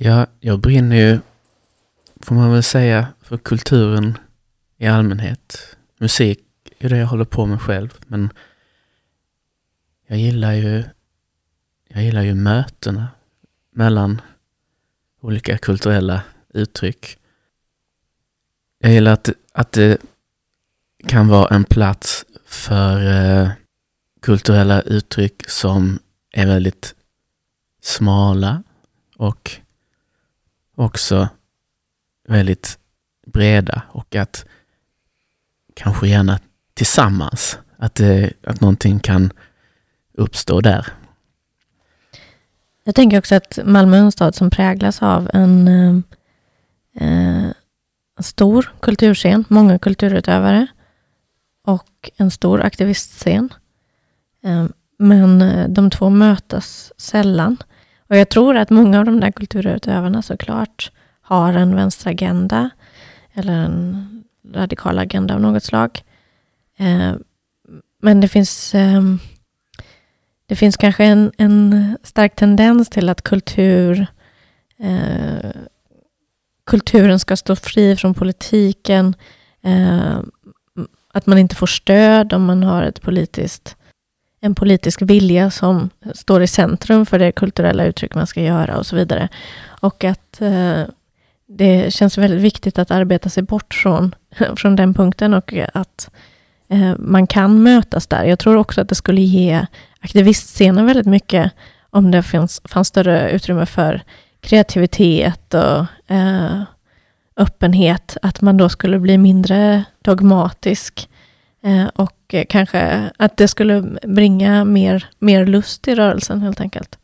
Ja, 0.00 0.26
jag 0.40 0.60
brinner 0.60 0.96
ju, 0.96 1.20
får 2.20 2.34
man 2.34 2.52
väl 2.52 2.62
säga, 2.62 3.06
för 3.20 3.38
kulturen 3.38 4.18
i 4.76 4.86
allmänhet. 4.86 5.76
Musik 6.00 6.40
är 6.78 6.88
det 6.88 6.96
jag 6.96 7.06
håller 7.06 7.24
på 7.24 7.46
med 7.46 7.60
själv, 7.60 7.94
men 8.06 8.30
jag 10.06 10.18
gillar 10.18 10.52
ju, 10.52 10.84
jag 11.88 12.02
gillar 12.02 12.22
ju 12.22 12.34
mötena 12.34 13.08
mellan 13.70 14.20
olika 15.20 15.58
kulturella 15.58 16.22
uttryck. 16.48 17.18
Jag 18.78 18.92
gillar 18.92 19.12
att, 19.12 19.30
att 19.52 19.72
det 19.72 19.98
kan 21.06 21.28
vara 21.28 21.54
en 21.54 21.64
plats 21.64 22.24
för 22.44 23.06
eh, 23.06 23.50
kulturella 24.22 24.82
uttryck 24.82 25.50
som 25.50 25.98
är 26.32 26.46
väldigt 26.46 26.94
smala 27.82 28.62
och 29.16 29.60
också 30.78 31.28
väldigt 32.28 32.78
breda 33.26 33.82
och 33.88 34.16
att 34.16 34.44
kanske 35.74 36.08
gärna 36.08 36.40
tillsammans, 36.74 37.58
att, 37.76 38.00
eh, 38.00 38.28
att 38.46 38.60
någonting 38.60 39.00
kan 39.00 39.32
uppstå 40.12 40.60
där. 40.60 40.86
Jag 42.84 42.94
tänker 42.94 43.18
också 43.18 43.34
att 43.34 43.58
Malmö 43.64 43.96
är 43.96 44.00
en 44.00 44.12
stad 44.12 44.34
som 44.34 44.50
präglas 44.50 45.02
av 45.02 45.30
en 45.34 45.68
eh, 45.68 45.96
eh 47.00 47.52
stor 48.20 48.72
kulturscen, 48.80 49.44
många 49.48 49.78
kulturutövare 49.78 50.66
och 51.64 52.10
en 52.16 52.30
stor 52.30 52.60
aktivistscen. 52.60 53.52
Eh, 54.44 54.66
men 54.98 55.42
eh, 55.42 55.68
de 55.68 55.90
två 55.90 56.10
mötas 56.10 56.92
sällan. 56.96 57.56
Och 58.08 58.16
jag 58.16 58.28
tror 58.28 58.56
att 58.56 58.70
många 58.70 58.98
av 58.98 59.04
de 59.04 59.20
där 59.20 59.30
kulturutövarna 59.30 60.22
såklart 60.22 60.92
har 61.20 61.52
en 61.52 61.76
vänsteragenda 61.76 62.70
eller 63.32 63.52
en 63.52 64.04
radikal 64.54 64.98
agenda 64.98 65.34
av 65.34 65.40
något 65.40 65.64
slag. 65.64 66.02
Eh, 66.76 67.14
men 68.02 68.20
det 68.20 68.28
finns, 68.28 68.74
eh, 68.74 69.02
det 70.46 70.56
finns 70.56 70.76
kanske 70.76 71.04
en, 71.04 71.32
en 71.38 71.96
stark 72.02 72.36
tendens 72.36 72.88
till 72.88 73.08
att 73.08 73.22
kultur 73.22 74.06
eh, 74.78 75.50
kulturen 76.68 77.18
ska 77.18 77.36
stå 77.36 77.56
fri 77.56 77.96
från 77.96 78.14
politiken. 78.14 79.14
Eh, 79.62 80.18
att 81.12 81.26
man 81.26 81.38
inte 81.38 81.54
får 81.54 81.66
stöd 81.66 82.32
om 82.32 82.44
man 82.44 82.62
har 82.62 82.82
ett 82.82 83.02
politiskt 83.02 83.76
en 84.40 84.54
politisk 84.54 85.02
vilja 85.02 85.50
som 85.50 85.90
står 86.14 86.42
i 86.42 86.46
centrum 86.46 87.06
för 87.06 87.18
det 87.18 87.32
kulturella 87.32 87.84
uttryck 87.84 88.14
man 88.14 88.26
ska 88.26 88.42
göra 88.42 88.78
och 88.78 88.86
så 88.86 88.96
vidare. 88.96 89.28
Och 89.64 90.04
att 90.04 90.40
eh, 90.40 90.82
det 91.46 91.94
känns 91.94 92.18
väldigt 92.18 92.40
viktigt 92.40 92.78
att 92.78 92.90
arbeta 92.90 93.28
sig 93.28 93.42
bort 93.42 93.74
från, 93.74 94.14
från 94.56 94.76
den 94.76 94.94
punkten 94.94 95.34
och 95.34 95.54
att 95.74 96.10
eh, 96.68 96.96
man 96.98 97.26
kan 97.26 97.62
mötas 97.62 98.06
där. 98.06 98.24
Jag 98.24 98.38
tror 98.38 98.56
också 98.56 98.80
att 98.80 98.88
det 98.88 98.94
skulle 98.94 99.20
ge 99.20 99.66
aktivistscenen 100.00 100.86
väldigt 100.86 101.06
mycket 101.06 101.52
om 101.90 102.10
det 102.10 102.22
finns, 102.22 102.60
fanns 102.64 102.88
större 102.88 103.30
utrymme 103.30 103.66
för 103.66 104.02
kreativitet 104.40 105.54
och 105.54 106.12
eh, 106.14 106.62
öppenhet, 107.36 108.16
att 108.22 108.40
man 108.40 108.56
då 108.56 108.68
skulle 108.68 108.98
bli 108.98 109.18
mindre 109.18 109.84
dogmatisk 110.02 111.08
Eh, 111.08 111.17
Eh, 111.62 111.86
och 111.86 112.34
eh, 112.34 112.44
kanske 112.48 113.10
att 113.16 113.36
det 113.36 113.48
skulle 113.48 113.82
bringa 114.02 114.64
mer, 114.64 115.06
mer 115.18 115.46
lust 115.46 115.88
i 115.88 115.94
rörelsen 115.94 116.40
helt 116.40 116.60
enkelt. 116.60 116.98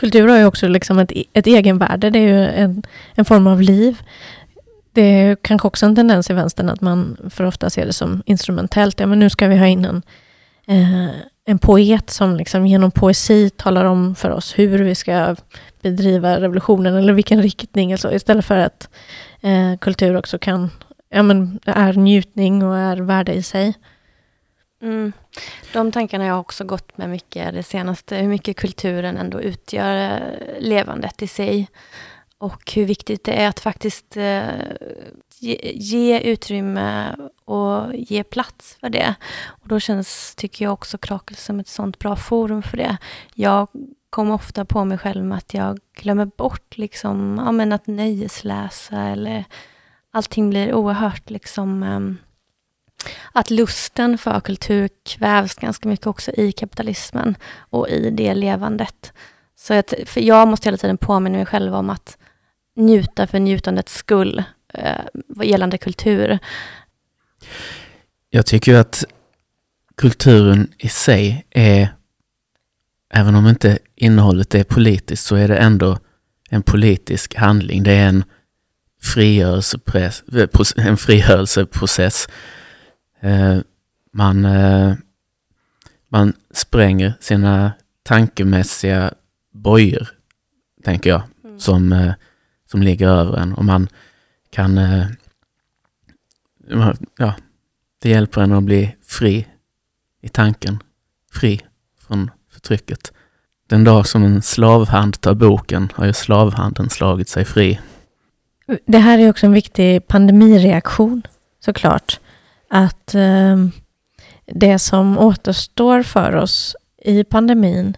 Kultur 0.00 0.28
har 0.28 0.38
ju 0.38 0.44
också 0.44 0.68
liksom 0.68 0.98
ett, 0.98 1.12
e-, 1.12 1.24
ett 1.32 1.46
egenvärde, 1.46 2.10
det 2.10 2.18
är 2.18 2.28
ju 2.28 2.44
en, 2.44 2.82
en 3.14 3.24
form 3.24 3.46
av 3.46 3.62
liv. 3.62 4.02
Det 4.92 5.02
är 5.02 5.36
kanske 5.42 5.68
också 5.68 5.86
en 5.86 5.96
tendens 5.96 6.30
i 6.30 6.32
vänstern 6.32 6.68
att 6.68 6.80
man 6.80 7.16
för 7.30 7.44
ofta 7.44 7.70
ser 7.70 7.86
det 7.86 7.92
som 7.92 8.22
instrumentellt. 8.26 9.00
Ja, 9.00 9.06
men 9.06 9.18
nu 9.18 9.30
ska 9.30 9.48
vi 9.48 9.56
ha 9.56 9.66
in 9.66 9.84
en, 9.84 10.02
eh, 10.66 11.14
en 11.44 11.58
poet 11.58 12.10
som 12.10 12.36
liksom 12.36 12.66
genom 12.66 12.90
poesi 12.90 13.50
talar 13.50 13.84
om 13.84 14.14
för 14.14 14.30
oss 14.30 14.58
hur 14.58 14.78
vi 14.78 14.94
ska 14.94 15.36
bedriva 15.82 16.40
revolutionen 16.40 16.94
eller 16.94 17.12
vilken 17.12 17.42
riktning. 17.42 17.92
Alltså, 17.92 18.12
istället 18.12 18.44
för 18.44 18.58
att 18.58 18.88
eh, 19.40 19.78
kultur 19.80 20.16
också 20.16 20.38
kan 20.38 20.70
ja, 21.16 21.22
men, 21.22 21.60
är 21.66 21.92
njutning 21.92 22.62
och 22.62 22.76
är 22.76 22.96
värde 22.96 23.32
i 23.32 23.42
sig. 23.42 23.74
Mm. 24.82 25.12
De 25.72 25.92
tankarna 25.92 26.24
har 26.24 26.28
jag 26.28 26.40
också 26.40 26.64
gått 26.64 26.98
med 26.98 27.10
mycket 27.10 27.54
det 27.54 27.62
senaste, 27.62 28.16
hur 28.16 28.28
mycket 28.28 28.56
kulturen 28.56 29.16
ändå 29.16 29.40
utgör 29.40 30.14
eh, 30.14 30.60
levandet 30.60 31.22
i 31.22 31.26
sig. 31.26 31.68
Och 32.38 32.72
hur 32.72 32.84
viktigt 32.84 33.24
det 33.24 33.32
är 33.32 33.48
att 33.48 33.60
faktiskt 33.60 34.16
eh, 34.16 34.42
ge, 35.38 35.72
ge, 35.74 36.20
utrymme 36.20 37.16
och 37.44 37.94
ge 37.94 38.24
plats 38.24 38.76
för 38.80 38.88
det. 38.88 39.14
Och 39.46 39.68
då 39.68 39.80
känns, 39.80 40.34
tycker 40.34 40.64
jag 40.64 40.72
också 40.72 40.98
Krakel 40.98 41.36
som 41.36 41.60
ett 41.60 41.68
sånt 41.68 41.98
bra 41.98 42.16
forum 42.16 42.62
för 42.62 42.76
det. 42.76 42.96
Jag 43.34 43.68
kommer 44.10 44.34
ofta 44.34 44.64
på 44.64 44.84
mig 44.84 44.98
själv 44.98 45.24
med 45.24 45.38
att 45.38 45.54
jag 45.54 45.78
glömmer 45.94 46.26
bort 46.26 46.78
liksom, 46.78 47.42
ja, 47.44 47.52
men 47.52 47.72
att 47.72 47.86
nöjesläsa 47.86 49.02
eller 49.02 49.44
allting 50.16 50.50
blir 50.50 50.74
oerhört 50.74 51.30
liksom 51.30 51.82
um, 51.82 52.18
att 53.32 53.50
lusten 53.50 54.18
för 54.18 54.40
kultur 54.40 54.88
kvävs 55.04 55.54
ganska 55.54 55.88
mycket 55.88 56.06
också 56.06 56.30
i 56.30 56.52
kapitalismen 56.52 57.36
och 57.70 57.88
i 57.88 58.10
det 58.10 58.34
levandet. 58.34 59.12
Så 59.56 59.74
jag, 59.74 59.84
för 60.06 60.20
jag 60.20 60.48
måste 60.48 60.68
hela 60.68 60.76
tiden 60.76 60.98
påminna 60.98 61.36
mig 61.36 61.46
själv 61.46 61.74
om 61.74 61.90
att 61.90 62.18
njuta 62.76 63.26
för 63.26 63.38
njutandets 63.38 63.94
skull 63.94 64.42
eh, 64.74 65.44
gällande 65.44 65.78
kultur. 65.78 66.38
Jag 68.30 68.46
tycker 68.46 68.74
att 68.74 69.04
kulturen 69.96 70.72
i 70.78 70.88
sig 70.88 71.46
är, 71.50 71.88
även 73.14 73.34
om 73.34 73.46
inte 73.48 73.78
innehållet 73.94 74.54
är 74.54 74.64
politiskt, 74.64 75.26
så 75.26 75.36
är 75.36 75.48
det 75.48 75.56
ändå 75.56 75.98
en 76.50 76.62
politisk 76.62 77.34
handling. 77.34 77.82
Det 77.82 77.92
är 77.92 78.08
en. 78.08 78.24
En 80.76 80.96
frigörelseprocess. 80.96 82.28
Eh, 83.20 83.58
man, 84.12 84.44
eh, 84.44 84.94
man 86.08 86.32
spränger 86.50 87.14
sina 87.20 87.72
tankemässiga 88.02 89.14
bojor, 89.52 90.08
tänker 90.84 91.10
jag, 91.10 91.22
mm. 91.44 91.60
som, 91.60 91.92
eh, 91.92 92.12
som 92.70 92.82
ligger 92.82 93.08
över 93.08 93.36
en. 93.36 93.54
Och 93.54 93.64
man 93.64 93.88
kan... 94.50 94.80
Ja, 97.18 97.34
det 98.02 98.08
hjälper 98.08 98.40
en 98.40 98.52
att 98.52 98.62
bli 98.62 98.96
fri 99.02 99.46
i 100.22 100.28
tanken. 100.28 100.82
Fri 101.32 101.60
från 101.98 102.30
förtrycket. 102.50 103.12
Den 103.66 103.84
dag 103.84 104.06
som 104.06 104.24
en 104.24 104.42
slavhand 104.42 105.20
tar 105.20 105.34
boken 105.34 105.88
har 105.94 106.06
ju 106.06 106.12
slavhanden 106.12 106.90
slagit 106.90 107.28
sig 107.28 107.44
fri. 107.44 107.80
Det 108.86 108.98
här 108.98 109.18
är 109.18 109.30
också 109.30 109.46
en 109.46 109.52
viktig 109.52 110.06
pandemireaktion 110.06 111.22
såklart. 111.60 112.20
Att 112.68 113.14
eh, 113.14 113.56
det 114.46 114.78
som 114.78 115.18
återstår 115.18 116.02
för 116.02 116.36
oss 116.36 116.76
i 117.02 117.24
pandemin 117.24 117.96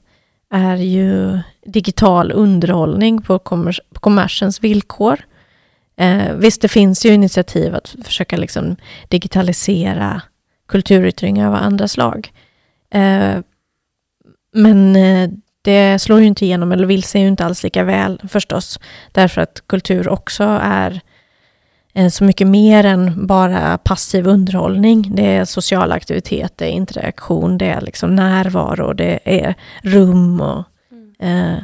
är 0.51 0.77
ju 0.77 1.39
digital 1.67 2.33
underhållning 2.33 3.23
på, 3.23 3.39
kommers 3.39 3.81
på 3.95 4.01
kommersens 4.01 4.65
villkor. 4.65 5.21
Eh, 5.97 6.35
visst, 6.35 6.63
det 6.63 6.69
finns 6.69 7.07
ju 7.07 7.13
initiativ 7.13 7.75
att 7.75 7.97
försöka 8.05 8.37
liksom 8.37 8.77
digitalisera 9.09 10.23
kulturyttringar 10.69 11.49
av 11.49 11.55
andra 11.55 11.89
slag. 11.89 12.33
Eh, 12.91 13.39
men 14.53 14.97
eh, 14.97 15.31
det 15.63 15.99
slår 15.99 16.21
ju 16.21 16.27
inte 16.27 16.45
igenom, 16.45 16.73
eller 16.73 16.87
vill 16.87 17.03
sig 17.03 17.21
ju 17.21 17.29
inte 17.29 17.45
alls 17.45 17.63
lika 17.63 17.85
väl 17.85 18.21
förstås, 18.29 18.81
därför 19.13 19.41
att 19.41 19.63
kultur 19.67 20.09
också 20.09 20.45
är 20.63 21.01
eh, 21.95 22.09
så 22.09 22.25
mycket 22.25 22.47
mer 22.47 22.85
än 22.85 23.27
bara 23.27 23.79
passiv 23.79 24.27
underhållning. 24.27 25.15
Det 25.15 25.27
är 25.27 25.45
social 25.45 25.93
aktivitet, 25.93 26.53
det 26.57 26.65
är 26.65 26.71
interaktion, 26.71 27.59
det 27.59 27.67
är 27.67 27.81
liksom 27.81 28.17
närvaro, 28.17 28.93
det 28.93 29.21
är 29.25 29.55
rum 29.83 30.41
och 30.41 30.65
mm. 30.91 31.55
eh, 31.55 31.63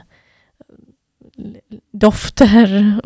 dofter, 1.92 3.00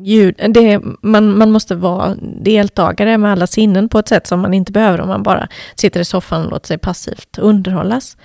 ljud. 0.00 0.34
Det, 0.48 0.80
man, 1.02 1.38
man 1.38 1.50
måste 1.50 1.74
vara 1.74 2.14
deltagare 2.40 3.18
med 3.18 3.32
alla 3.32 3.46
sinnen 3.46 3.88
på 3.88 3.98
ett 3.98 4.08
sätt 4.08 4.26
som 4.26 4.40
man 4.40 4.54
inte 4.54 4.72
behöver 4.72 5.00
om 5.00 5.08
man 5.08 5.22
bara 5.22 5.48
sitter 5.74 6.00
i 6.00 6.04
soffan 6.04 6.44
och 6.44 6.50
låter 6.50 6.66
sig 6.66 6.78
passivt 6.78 7.38
underhållas. 7.38 8.16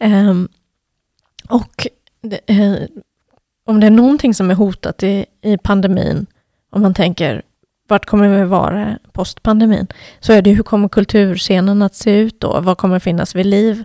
Um, 0.00 0.48
och 1.48 1.86
det, 2.20 2.40
eh, 2.46 2.74
om 3.66 3.80
det 3.80 3.86
är 3.86 3.90
någonting 3.90 4.34
som 4.34 4.50
är 4.50 4.54
hotat 4.54 5.02
i, 5.02 5.26
i 5.42 5.58
pandemin, 5.58 6.26
om 6.70 6.82
man 6.82 6.94
tänker 6.94 7.42
vart 7.88 8.06
kommer 8.06 8.28
vi 8.28 8.44
vara 8.44 8.98
postpandemin, 9.12 9.86
så 10.20 10.32
är 10.32 10.42
det 10.42 10.50
hur 10.50 10.62
kommer 10.62 10.88
kulturscenen 10.88 11.82
att 11.82 11.94
se 11.94 12.18
ut 12.18 12.40
då? 12.40 12.60
Vad 12.60 12.78
kommer 12.78 12.98
finnas 12.98 13.34
vid 13.34 13.46
liv? 13.46 13.84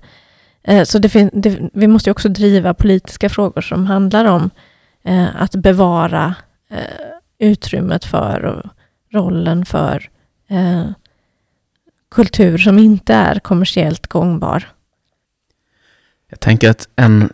Eh, 0.64 0.84
så 0.84 1.00
det, 1.00 1.30
det, 1.34 1.70
vi 1.74 1.88
måste 1.88 2.12
också 2.12 2.30
driva 2.30 2.74
politiska 2.74 3.30
frågor 3.30 3.62
som 3.62 3.86
handlar 3.86 4.26
om 4.26 4.50
eh, 5.04 5.42
att 5.42 5.56
bevara 5.56 6.36
eh, 6.70 6.78
utrymmet 7.40 8.06
för 8.06 8.46
och 8.46 8.72
rollen 9.14 9.66
för 9.66 10.10
eh, 10.48 10.86
kultur 12.12 12.58
som 12.58 12.80
inte 12.80 13.14
är 13.14 13.40
kommersiellt 13.40 14.08
gångbar. 14.08 14.70
Jag 16.30 16.40
tänker 16.40 16.70
att 16.70 16.90
en 16.96 17.30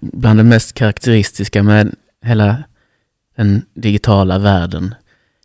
bland 0.00 0.38
det 0.38 0.44
mest 0.44 0.74
karaktäristiska 0.74 1.62
med 1.62 1.94
hela 2.22 2.64
den 3.36 3.66
digitala 3.74 4.38
världen, 4.38 4.94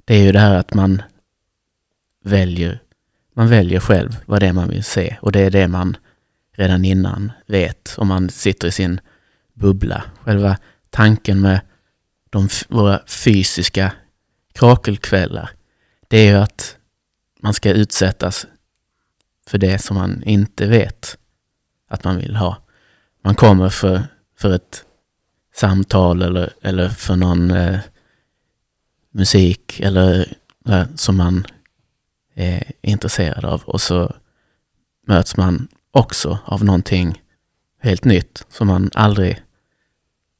det 0.05 0.15
är 0.15 0.23
ju 0.23 0.31
det 0.31 0.39
här 0.39 0.55
att 0.55 0.73
man 0.73 1.01
väljer, 2.23 2.81
man 3.33 3.47
väljer 3.47 3.79
själv 3.79 4.17
vad 4.25 4.39
det 4.39 4.47
är 4.47 4.53
man 4.53 4.69
vill 4.69 4.83
se 4.83 5.17
och 5.21 5.31
det 5.31 5.39
är 5.39 5.51
det 5.51 5.67
man 5.67 5.97
redan 6.51 6.85
innan 6.85 7.31
vet 7.45 7.95
om 7.97 8.07
man 8.07 8.29
sitter 8.29 8.67
i 8.67 8.71
sin 8.71 8.99
bubbla. 9.53 10.03
Själva 10.19 10.57
tanken 10.89 11.41
med 11.41 11.61
de, 12.29 12.49
våra 12.67 13.01
fysiska 13.07 13.91
krakelkvällar, 14.53 15.49
det 16.07 16.17
är 16.17 16.31
ju 16.31 16.37
att 16.37 16.77
man 17.39 17.53
ska 17.53 17.71
utsättas 17.71 18.47
för 19.47 19.57
det 19.57 19.79
som 19.79 19.97
man 19.97 20.23
inte 20.23 20.67
vet 20.67 21.17
att 21.87 22.03
man 22.03 22.17
vill 22.17 22.35
ha. 22.35 22.57
Man 23.23 23.35
kommer 23.35 23.69
för 23.69 24.03
för 24.43 24.55
ett 24.55 24.85
samtal 25.55 26.21
eller, 26.21 26.53
eller 26.61 26.89
för 26.89 27.15
någon 27.15 27.51
eh, 27.51 27.79
musik 29.11 29.79
eller 29.79 30.37
eh, 30.69 30.85
som 30.95 31.17
man 31.17 31.45
eh, 32.35 32.55
är 32.55 32.71
intresserad 32.81 33.45
av. 33.45 33.61
Och 33.65 33.81
så 33.81 34.15
möts 35.07 35.37
man 35.37 35.67
också 35.91 36.39
av 36.45 36.63
någonting 36.63 37.21
helt 37.81 38.03
nytt 38.03 38.45
som 38.49 38.67
man 38.67 38.89
aldrig 38.93 39.41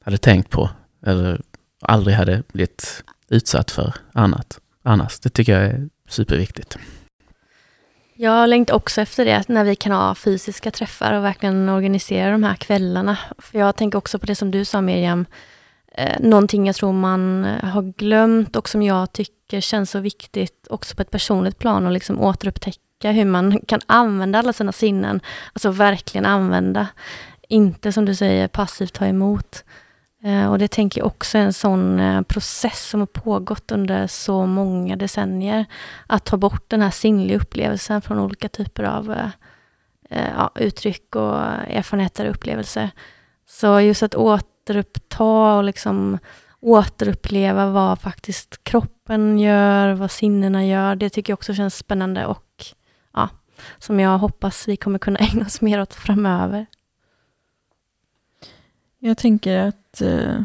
hade 0.06 0.18
tänkt 0.18 0.50
på 0.50 0.70
eller 1.06 1.42
aldrig 1.82 2.16
hade 2.16 2.44
blivit 2.48 3.04
utsatt 3.30 3.72
för 3.72 3.94
annat. 4.14 4.60
annars. 4.84 5.20
Det 5.20 5.30
tycker 5.30 5.60
jag 5.60 5.64
är 5.64 5.90
superviktigt. 6.10 6.78
Jag 8.24 8.50
längtar 8.50 8.76
också 8.76 9.02
efter 9.02 9.26
det, 9.26 9.50
när 9.50 9.64
vi 9.64 9.76
kan 9.76 9.92
ha 9.92 10.16
fysiska 10.16 10.72
träffar 10.72 11.14
och 11.14 11.24
verkligen 11.24 11.70
organisera 11.70 12.32
de 12.32 12.44
här 12.44 12.56
kvällarna. 12.56 13.18
För 13.38 13.60
jag 13.60 13.76
tänker 13.76 13.98
också 13.98 14.20
på 14.20 14.26
det 14.26 14.36
som 14.36 14.52
du 14.52 14.66
sa 14.66 14.82
Miriam, 14.82 15.26
eh, 15.92 16.20
någonting 16.20 16.68
jag 16.68 16.76
tror 16.76 16.94
man 16.94 17.46
eh, 17.46 17.64
har 17.64 17.82
glömt 17.82 18.56
och 18.56 18.70
som 18.70 18.82
jag 18.82 19.14
tycker 19.14 19.62
känns 19.62 19.92
så 19.92 20.00
viktigt 20.00 20.68
också 20.70 20.96
på 20.96 21.02
ett 21.02 21.12
personligt 21.12 21.60
plan 21.60 21.86
och 21.86 21.92
liksom 21.92 22.22
återupptäcka 22.22 23.12
hur 23.12 23.26
man 23.26 23.60
kan 23.68 23.82
använda 23.86 24.40
alla 24.40 24.54
sina 24.54 24.72
sinnen. 24.72 25.22
Alltså 25.54 25.70
verkligen 25.72 26.26
använda. 26.26 26.88
Inte 27.50 27.92
som 27.92 28.06
du 28.06 28.16
säger 28.16 28.48
passivt 28.48 28.94
ta 28.94 29.06
emot. 29.06 29.64
Eh, 30.24 30.52
och 30.52 30.60
det 30.60 30.68
tänker 30.68 31.02
jag 31.02 31.08
också 31.08 31.38
är 31.38 31.42
en 31.42 31.54
sån 31.54 32.00
eh, 32.00 32.22
process 32.22 32.90
som 32.90 33.00
har 33.00 33.08
pågått 33.08 33.72
under 33.72 34.08
så 34.08 34.46
många 34.46 34.96
decennier. 34.96 35.66
Att 36.08 36.26
ta 36.26 36.38
bort 36.38 36.70
den 36.70 36.82
här 36.82 36.92
sinnliga 36.92 37.38
upplevelsen 37.38 38.02
från 38.02 38.20
olika 38.20 38.50
typer 38.50 38.84
av 38.84 39.12
eh, 40.10 40.30
ja, 40.38 40.52
uttryck 40.56 41.16
och 41.16 41.38
erfarenheter 41.68 42.26
och 42.26 42.36
upplevelser. 42.36 42.90
Så 43.50 43.80
just 43.80 44.04
att 44.04 44.16
återuppta 44.16 45.56
och 45.56 45.64
liksom 45.64 46.20
återuppleva 46.60 47.66
vad 47.66 48.00
faktiskt 48.00 48.64
kroppen 48.64 49.40
gör, 49.40 49.94
vad 49.94 50.12
sinnena 50.12 50.66
gör, 50.66 50.96
det 50.96 51.10
tycker 51.10 51.32
jag 51.32 51.38
också 51.38 51.54
känns 51.54 51.78
spännande 51.78 52.26
och 52.26 52.66
ja, 53.14 53.30
som 53.78 54.00
jag 54.00 54.18
hoppas 54.18 54.68
vi 54.68 54.78
kommer 54.78 55.00
kunna 55.00 55.20
ägna 55.34 55.46
oss 55.46 55.62
mer 55.62 55.82
åt 55.82 55.94
framöver. 55.94 56.66
Jag 59.06 59.18
tänker 59.18 59.58
att, 59.58 60.02
eh, 60.02 60.42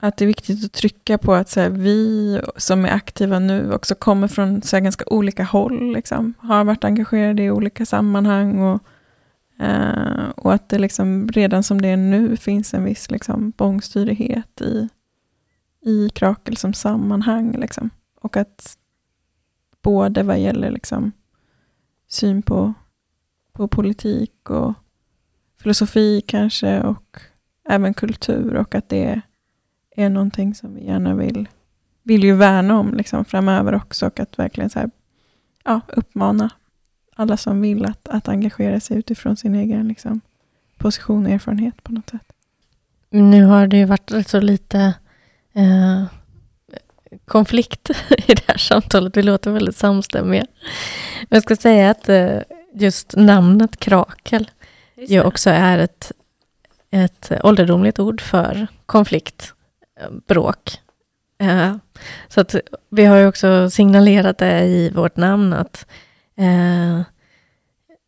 att 0.00 0.16
det 0.16 0.24
är 0.24 0.26
viktigt 0.26 0.64
att 0.64 0.72
trycka 0.72 1.18
på 1.18 1.34
att 1.34 1.48
så 1.48 1.60
här, 1.60 1.70
vi 1.70 2.40
som 2.56 2.84
är 2.84 2.90
aktiva 2.90 3.38
nu 3.38 3.72
också 3.72 3.94
kommer 3.94 4.28
från 4.28 4.62
så 4.62 4.76
här, 4.76 4.82
ganska 4.82 5.04
olika 5.06 5.44
håll. 5.44 5.92
Liksom, 5.92 6.34
har 6.38 6.64
varit 6.64 6.84
engagerade 6.84 7.42
i 7.42 7.50
olika 7.50 7.86
sammanhang. 7.86 8.58
Och, 8.60 8.82
eh, 9.64 10.28
och 10.36 10.54
att 10.54 10.68
det 10.68 10.78
liksom, 10.78 11.28
redan 11.28 11.62
som 11.62 11.80
det 11.80 11.88
är 11.88 11.96
nu 11.96 12.36
finns 12.36 12.74
en 12.74 12.84
viss 12.84 13.10
liksom, 13.10 13.52
bångstyrighet 13.56 14.60
i, 14.60 14.88
i 15.80 16.08
Krakel 16.08 16.56
som 16.56 16.74
sammanhang. 16.74 17.52
Liksom. 17.52 17.90
Och 18.20 18.36
att 18.36 18.78
både 19.82 20.22
vad 20.22 20.40
gäller 20.40 20.70
liksom, 20.70 21.12
syn 22.08 22.42
på, 22.42 22.74
på 23.52 23.68
politik 23.68 24.50
och 24.50 24.74
filosofi 25.58 26.20
kanske 26.26 26.80
och 26.80 27.20
även 27.68 27.94
kultur 27.94 28.54
och 28.54 28.74
att 28.74 28.88
det 28.88 29.20
är 29.96 30.08
någonting 30.08 30.54
som 30.54 30.74
vi 30.74 30.86
gärna 30.86 31.14
vill, 31.14 31.48
vill 32.02 32.24
ju 32.24 32.34
värna 32.34 32.78
om 32.78 32.94
liksom 32.94 33.24
framöver 33.24 33.74
också 33.74 34.06
och 34.06 34.20
att 34.20 34.38
verkligen 34.38 34.70
så 34.70 34.78
här, 34.78 34.90
ja, 35.64 35.80
uppmana 35.88 36.50
alla 37.16 37.36
som 37.36 37.60
vill 37.60 37.84
att, 37.84 38.08
att 38.08 38.28
engagera 38.28 38.80
sig 38.80 38.98
utifrån 38.98 39.36
sin 39.36 39.54
egen 39.54 39.88
liksom, 39.88 40.20
position 40.78 41.26
och 41.26 41.32
erfarenhet 41.32 41.82
på 41.82 41.92
något 41.92 42.10
sätt. 42.10 42.32
Nu 43.10 43.44
har 43.44 43.66
det 43.66 43.76
ju 43.76 43.84
varit 43.84 44.28
så 44.28 44.40
lite 44.40 44.94
eh, 45.52 46.04
konflikt 47.24 47.90
i 48.26 48.34
det 48.34 48.46
här 48.46 48.58
samtalet. 48.58 49.16
Vi 49.16 49.22
låter 49.22 49.50
väldigt 49.50 49.76
samstämmiga. 49.76 50.46
Jag 51.28 51.42
ska 51.42 51.56
säga 51.56 51.90
att 51.90 52.08
eh, 52.08 52.38
just 52.74 53.16
namnet 53.16 53.76
Krakel 53.76 54.50
ju 54.96 55.22
också 55.22 55.50
är 55.50 55.78
ett 55.78 56.12
ett 56.94 57.32
ålderdomligt 57.42 57.98
ord 57.98 58.20
för 58.20 58.66
konflikt, 58.86 59.54
bråk. 60.26 60.78
Eh, 61.38 61.76
så 62.28 62.40
att 62.40 62.54
vi 62.90 63.04
har 63.04 63.16
ju 63.16 63.26
också 63.26 63.70
signalerat 63.70 64.38
det 64.38 64.60
i 64.60 64.90
vårt 64.90 65.16
namn 65.16 65.52
att 65.52 65.86
eh, 66.36 67.00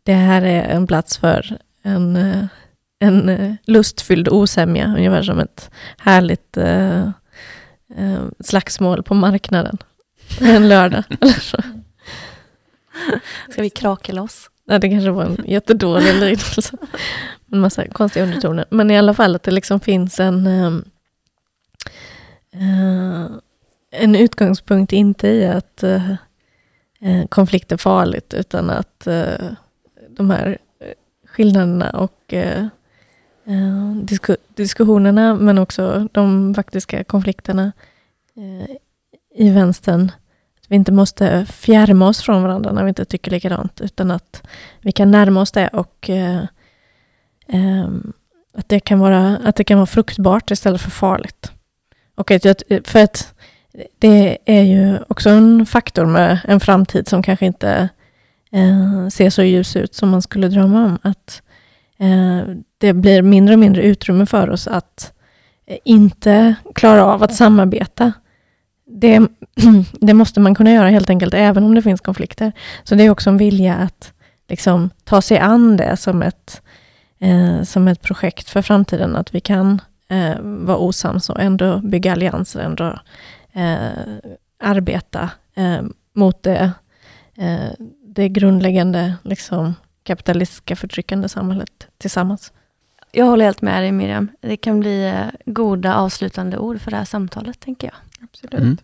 det 0.02 0.12
här 0.12 0.42
är 0.42 0.62
en 0.62 0.86
plats 0.86 1.18
för 1.18 1.58
en, 1.82 2.16
eh, 2.16 2.44
en 2.98 3.56
lustfylld 3.64 4.28
osämja, 4.28 4.94
ungefär 4.96 5.22
som 5.22 5.38
ett 5.38 5.70
härligt 5.98 6.58
slagsmål 8.40 9.02
på 9.02 9.14
marknaden 9.14 9.78
en 10.40 10.68
lördag. 10.68 11.04
Ska 13.50 13.62
vi 13.62 13.70
kraka 13.70 14.12
loss? 14.12 14.50
Nej, 14.64 14.80
det 14.80 14.88
kanske 14.88 15.10
var 15.10 15.24
en 15.24 15.44
jättedålig 15.46 16.14
liknelse. 16.14 16.76
En 17.52 17.60
massa 17.60 17.88
konstiga 17.88 18.24
undertoner. 18.24 18.64
Men 18.70 18.90
i 18.90 18.98
alla 18.98 19.14
fall 19.14 19.36
att 19.36 19.42
det 19.42 19.50
liksom 19.50 19.80
finns 19.80 20.20
en, 20.20 20.46
ehm, 20.46 20.84
eh, 22.52 23.26
en 23.90 24.16
utgångspunkt, 24.16 24.92
inte 24.92 25.28
i 25.28 25.46
att 25.46 25.82
eh, 25.82 26.10
eh, 27.00 27.26
konflikt 27.28 27.72
är 27.72 27.76
farligt, 27.76 28.34
utan 28.34 28.70
att 28.70 29.06
eh, 29.06 29.50
de 30.08 30.30
här 30.30 30.58
eh, 30.80 30.92
skillnaderna 31.26 31.90
och 31.90 32.34
eh, 32.34 32.66
disku 34.02 34.36
diskussionerna, 34.54 35.34
men 35.34 35.58
också 35.58 36.08
de 36.12 36.54
faktiska 36.54 37.04
konflikterna 37.04 37.72
i 39.34 39.50
vänstern 39.50 40.12
att 40.66 40.70
vi 40.70 40.76
inte 40.76 40.92
måste 40.92 41.46
fjärma 41.46 42.08
oss 42.08 42.22
från 42.22 42.42
varandra 42.42 42.72
när 42.72 42.84
vi 42.84 42.88
inte 42.88 43.04
tycker 43.04 43.30
likadant, 43.30 43.80
utan 43.80 44.10
att 44.10 44.42
vi 44.80 44.92
kan 44.92 45.10
närma 45.10 45.40
oss 45.40 45.52
det 45.52 45.68
och 45.68 46.10
eh, 46.10 46.44
Ehm, 47.48 48.12
att, 48.54 48.68
det 48.68 48.80
kan 48.80 48.98
vara, 48.98 49.36
att 49.44 49.56
det 49.56 49.64
kan 49.64 49.78
vara 49.78 49.86
fruktbart 49.86 50.50
istället 50.50 50.80
för 50.80 50.90
farligt. 50.90 51.52
Och 52.14 52.30
att, 52.30 52.62
för 52.84 53.02
att 53.02 53.34
det 53.98 54.38
är 54.44 54.62
ju 54.62 54.98
också 55.08 55.30
en 55.30 55.66
faktor 55.66 56.06
med 56.06 56.38
en 56.44 56.60
framtid 56.60 57.08
som 57.08 57.22
kanske 57.22 57.46
inte 57.46 57.88
eh, 58.52 59.08
ser 59.08 59.30
så 59.30 59.42
ljus 59.42 59.76
ut 59.76 59.94
som 59.94 60.08
man 60.08 60.22
skulle 60.22 60.48
drömma 60.48 60.84
om. 60.84 60.98
Att 61.02 61.42
eh, 61.98 62.54
det 62.78 62.92
blir 62.92 63.22
mindre 63.22 63.54
och 63.54 63.58
mindre 63.58 63.82
utrymme 63.82 64.26
för 64.26 64.50
oss 64.50 64.68
att 64.68 65.12
eh, 65.66 65.78
inte 65.84 66.54
klara 66.74 67.04
av 67.04 67.22
att 67.22 67.34
samarbeta 67.34 68.12
det, 68.86 69.28
det, 69.92 70.14
måste 70.14 70.40
man 70.40 70.54
kunna 70.54 70.72
göra 70.72 70.88
helt 70.88 71.10
enkelt, 71.10 71.34
även 71.34 71.64
om 71.64 71.74
det 71.74 71.82
finns 71.82 72.00
konflikter. 72.00 72.52
Så 72.84 72.94
det 72.94 73.04
är 73.04 73.10
också 73.10 73.30
en 73.30 73.38
vilja 73.38 73.74
att 73.74 74.12
liksom, 74.48 74.90
ta 75.04 75.22
sig 75.22 75.38
an 75.38 75.76
det 75.76 75.96
som 75.96 76.22
ett, 76.22 76.62
eh, 77.18 77.62
som 77.62 77.88
ett 77.88 78.02
projekt 78.02 78.50
för 78.50 78.62
framtiden, 78.62 79.16
att 79.16 79.34
vi 79.34 79.40
kan 79.40 79.80
eh, 80.08 80.40
vara 80.40 80.76
osams 80.76 81.30
och 81.30 81.40
ändå 81.40 81.78
bygga 81.78 82.12
allianser, 82.12 82.60
ändå 82.60 82.98
eh, 83.52 84.30
arbeta 84.60 85.30
eh, 85.54 85.82
mot 86.12 86.42
det, 86.42 86.72
eh, 87.34 87.70
det 88.04 88.28
grundläggande 88.28 89.14
liksom, 89.22 89.74
kapitalistiska 90.02 90.76
förtryckande 90.76 91.28
samhället 91.28 91.88
tillsammans. 91.98 92.52
Jag 93.12 93.26
håller 93.26 93.44
helt 93.44 93.62
med 93.62 93.82
dig 93.82 93.92
Miriam. 93.92 94.28
Det 94.40 94.56
kan 94.56 94.80
bli 94.80 95.06
eh, 95.08 95.26
goda 95.46 95.94
avslutande 95.94 96.58
ord 96.58 96.80
för 96.80 96.90
det 96.90 96.96
här 96.96 97.04
samtalet, 97.04 97.60
tänker 97.60 97.86
jag. 97.86 98.24
Absolut. 98.24 98.62
Mm. 98.62 98.76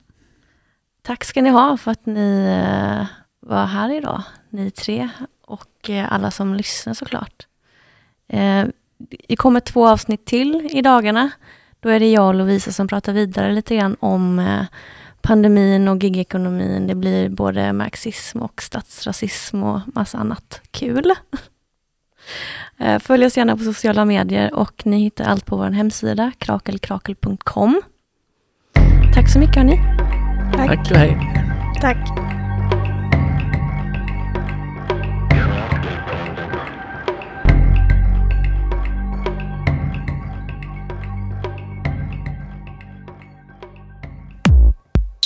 Tack 1.03 1.25
ska 1.25 1.43
ni 1.43 1.51
ha 1.51 1.77
för 1.77 1.91
att 1.91 2.07
ni 2.07 2.47
var 3.41 3.67
här 3.67 3.91
idag, 3.91 4.23
ni 4.51 4.71
tre 4.71 5.09
och 5.47 5.91
alla 6.09 6.31
som 6.31 6.55
lyssnar 6.55 6.95
såklart. 6.95 7.47
Det 9.29 9.37
kommer 9.37 9.61
två 9.61 9.89
avsnitt 9.89 10.25
till 10.25 10.69
i 10.73 10.83
dagarna. 10.83 11.31
Då 11.81 11.89
är 11.89 12.01
det 12.01 12.11
jag 12.11 12.27
och 12.27 12.35
Lovisa 12.35 12.73
som 12.73 12.89
pratar 12.89 13.13
vidare 13.13 13.53
lite 13.53 13.77
grann 13.77 13.97
om 14.01 14.67
pandemin 15.23 15.89
och 15.89 16.05
gigekonomin. 16.05 16.87
Det 16.87 16.95
blir 16.95 17.29
både 17.29 17.73
marxism 17.73 18.43
och 18.43 18.63
statsrasism 18.63 19.63
och 19.63 19.81
massa 19.87 20.19
annat 20.19 20.61
kul. 20.71 21.13
Eh, 22.79 22.99
följ 22.99 23.27
oss 23.27 23.37
gärna 23.37 23.57
på 23.57 23.65
sociala 23.65 24.05
medier 24.05 24.55
och 24.55 24.87
ni 24.87 24.99
hittar 24.99 25.25
allt 25.25 25.47
på 25.47 25.57
vår 25.57 25.71
hemsida 25.71 26.33
krakelkrakel.com. 26.39 27.83
Tack 29.15 29.33
så 29.33 29.39
mycket 29.39 29.57
hörni. 29.57 29.81
Tack. 30.53 30.67
Tack 30.67 30.91
och 30.91 30.97
hej. 30.97 31.19
Tack. 31.81 32.32